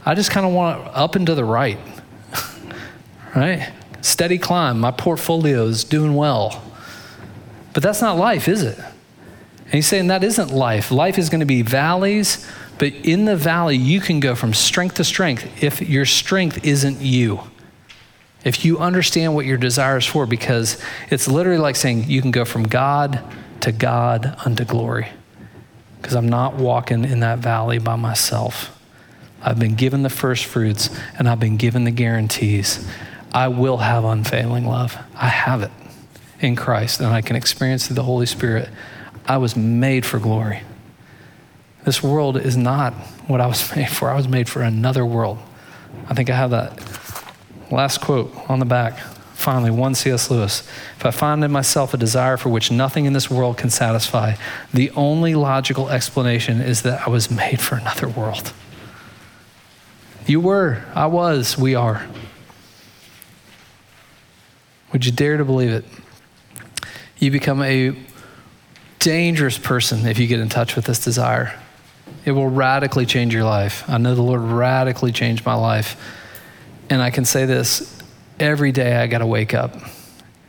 [0.08, 1.78] I just kind of want up and to the right.
[3.36, 3.74] right?
[4.00, 4.80] Steady climb.
[4.80, 6.64] My portfolio is doing well.
[7.74, 8.78] But that's not life, is it?
[8.78, 10.92] And he's saying that isn't life.
[10.92, 12.48] Life is going to be valleys,
[12.80, 17.02] but in the valley, you can go from strength to strength if your strength isn't
[17.02, 17.42] you.
[18.46, 22.32] If you understand what your desire is for, because it's literally like saying you can
[22.32, 23.22] go from God
[23.60, 25.10] to God unto glory.
[26.02, 28.77] Because I'm not walking in that valley by myself.
[29.42, 32.88] I've been given the first fruits and I've been given the guarantees.
[33.34, 34.98] I will have unfailing love.
[35.16, 35.72] I have it
[36.40, 38.70] in Christ and I can experience through the Holy Spirit.
[39.26, 40.62] I was made for glory.
[41.84, 42.94] This world is not
[43.28, 44.10] what I was made for.
[44.10, 45.38] I was made for another world.
[46.10, 46.82] I think I have that
[47.72, 49.00] last quote on the back.
[49.34, 50.32] Finally, one C.S.
[50.32, 50.68] Lewis.
[50.98, 54.36] If I find in myself a desire for which nothing in this world can satisfy,
[54.74, 58.52] the only logical explanation is that I was made for another world.
[60.28, 62.06] You were, I was, we are.
[64.92, 65.86] Would you dare to believe it?
[67.18, 67.96] You become a
[69.00, 71.58] dangerous person if you get in touch with this desire.
[72.26, 73.90] It will radically change your life.
[73.90, 75.96] I know the Lord radically changed my life.
[76.90, 77.98] And I can say this
[78.38, 79.76] every day I got to wake up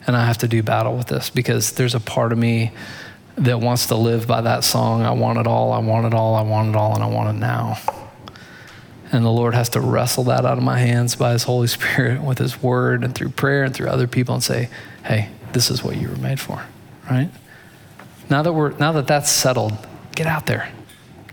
[0.08, 2.72] and I have to do battle with this because there's a part of me
[3.36, 6.34] that wants to live by that song I want it all, I want it all,
[6.34, 7.78] I want it all, and I want it now.
[9.10, 12.22] And the Lord has to wrestle that out of my hands by His Holy Spirit
[12.24, 14.68] with His Word and through prayer and through other people and say,
[15.04, 16.62] hey, this is what you were made for,
[17.10, 17.30] right?
[18.28, 19.72] Now that, we're, now that that's settled,
[20.14, 20.70] get out there.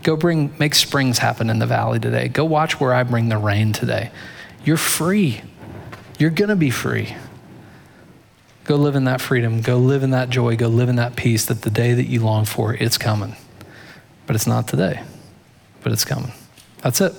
[0.02, 2.28] Go bring, make springs happen in the valley today.
[2.28, 4.10] Go watch where I bring the rain today.
[4.64, 5.42] You're free.
[6.18, 7.14] You're going to be free.
[8.64, 9.60] Go live in that freedom.
[9.60, 10.56] Go live in that joy.
[10.56, 13.36] Go live in that peace that the day that you long for, it's coming.
[14.26, 15.02] But it's not today,
[15.82, 16.32] but it's coming.
[16.82, 17.12] That's it.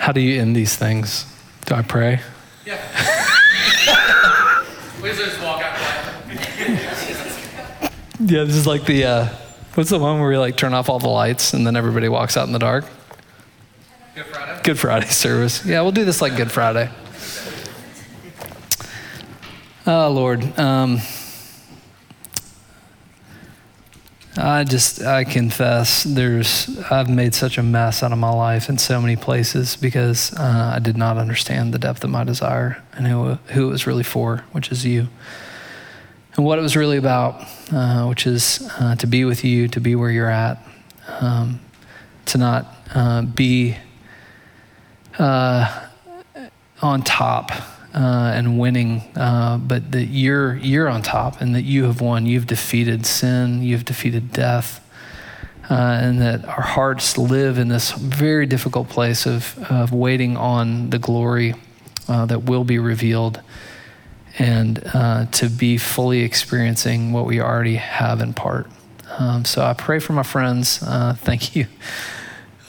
[0.00, 1.26] How do you end these things?
[1.66, 2.20] Do I pray?
[2.64, 2.78] Yeah.
[5.02, 5.78] we just walk out
[8.18, 9.28] Yeah, this is like the, uh,
[9.74, 12.38] what's the one where we like turn off all the lights and then everybody walks
[12.38, 12.86] out in the dark?
[14.14, 14.60] Good Friday.
[14.62, 15.66] Good Friday service.
[15.66, 16.88] Yeah, we'll do this like Good Friday.
[19.86, 20.58] Oh, Lord.
[20.58, 21.00] Um,
[24.36, 28.78] I just, I confess, there's, I've made such a mess out of my life in
[28.78, 33.08] so many places because uh, I did not understand the depth of my desire and
[33.08, 35.08] who, who it was really for, which is you.
[36.36, 39.80] And what it was really about, uh, which is uh, to be with you, to
[39.80, 40.62] be where you're at,
[41.20, 41.58] um,
[42.26, 43.76] to not uh, be
[45.18, 45.86] uh,
[46.80, 47.50] on top
[47.94, 52.26] uh, and winning, uh, but that you're you're on top and that you have won.
[52.26, 53.62] You've defeated sin.
[53.62, 54.86] You've defeated death.
[55.68, 60.90] Uh, and that our hearts live in this very difficult place of, of waiting on
[60.90, 61.54] the glory
[62.08, 63.40] uh, that will be revealed
[64.36, 68.66] and uh, to be fully experiencing what we already have in part.
[69.16, 70.82] Um, so I pray for my friends.
[70.82, 71.68] Uh, thank you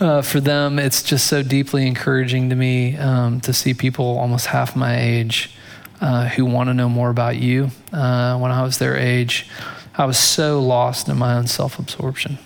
[0.02, 4.48] uh, for them, it's just so deeply encouraging to me um, to see people almost
[4.48, 5.56] half my age
[6.02, 7.70] uh, who want to know more about you.
[7.94, 9.48] Uh, when I was their age,
[9.96, 12.40] I was so lost in my own self absorption.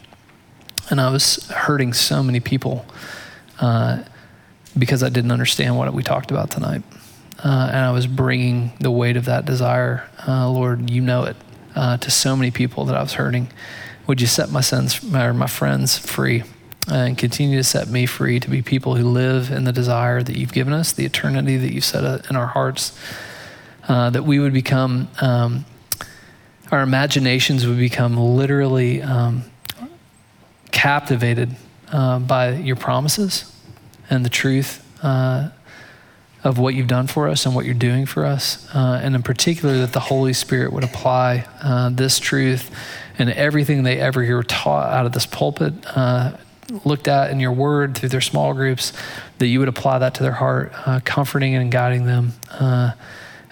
[0.90, 2.86] And I was hurting so many people
[3.62, 4.04] uh,
[4.78, 6.84] because I didn't understand what we talked about tonight.
[7.42, 11.38] Uh, and I was bringing the weight of that desire, uh, Lord, you know it,
[11.74, 13.48] to so many people that I was hurting.
[14.08, 16.44] Would you set my sons, or my friends free?
[16.88, 20.38] And continue to set me free to be people who live in the desire that
[20.38, 22.98] you've given us, the eternity that you've set in our hearts,
[23.88, 25.66] uh, that we would become, um,
[26.72, 29.44] our imaginations would become literally um,
[30.72, 31.56] captivated
[31.92, 33.52] uh, by your promises
[34.10, 34.82] and the truth.
[35.04, 35.50] Uh,
[36.44, 39.24] of what you've done for us and what you're doing for us, uh, and in
[39.24, 42.70] particular, that the Holy Spirit would apply uh, this truth
[43.18, 46.38] and everything they ever hear taught out of this pulpit uh,
[46.84, 48.94] looked at in your word through their small groups,
[49.38, 52.92] that you would apply that to their heart, uh, comforting and guiding them uh,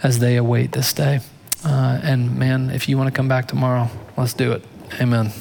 [0.01, 1.19] as they await this day.
[1.65, 4.63] Uh, and man, if you want to come back tomorrow, let's do it.
[4.99, 5.31] Amen.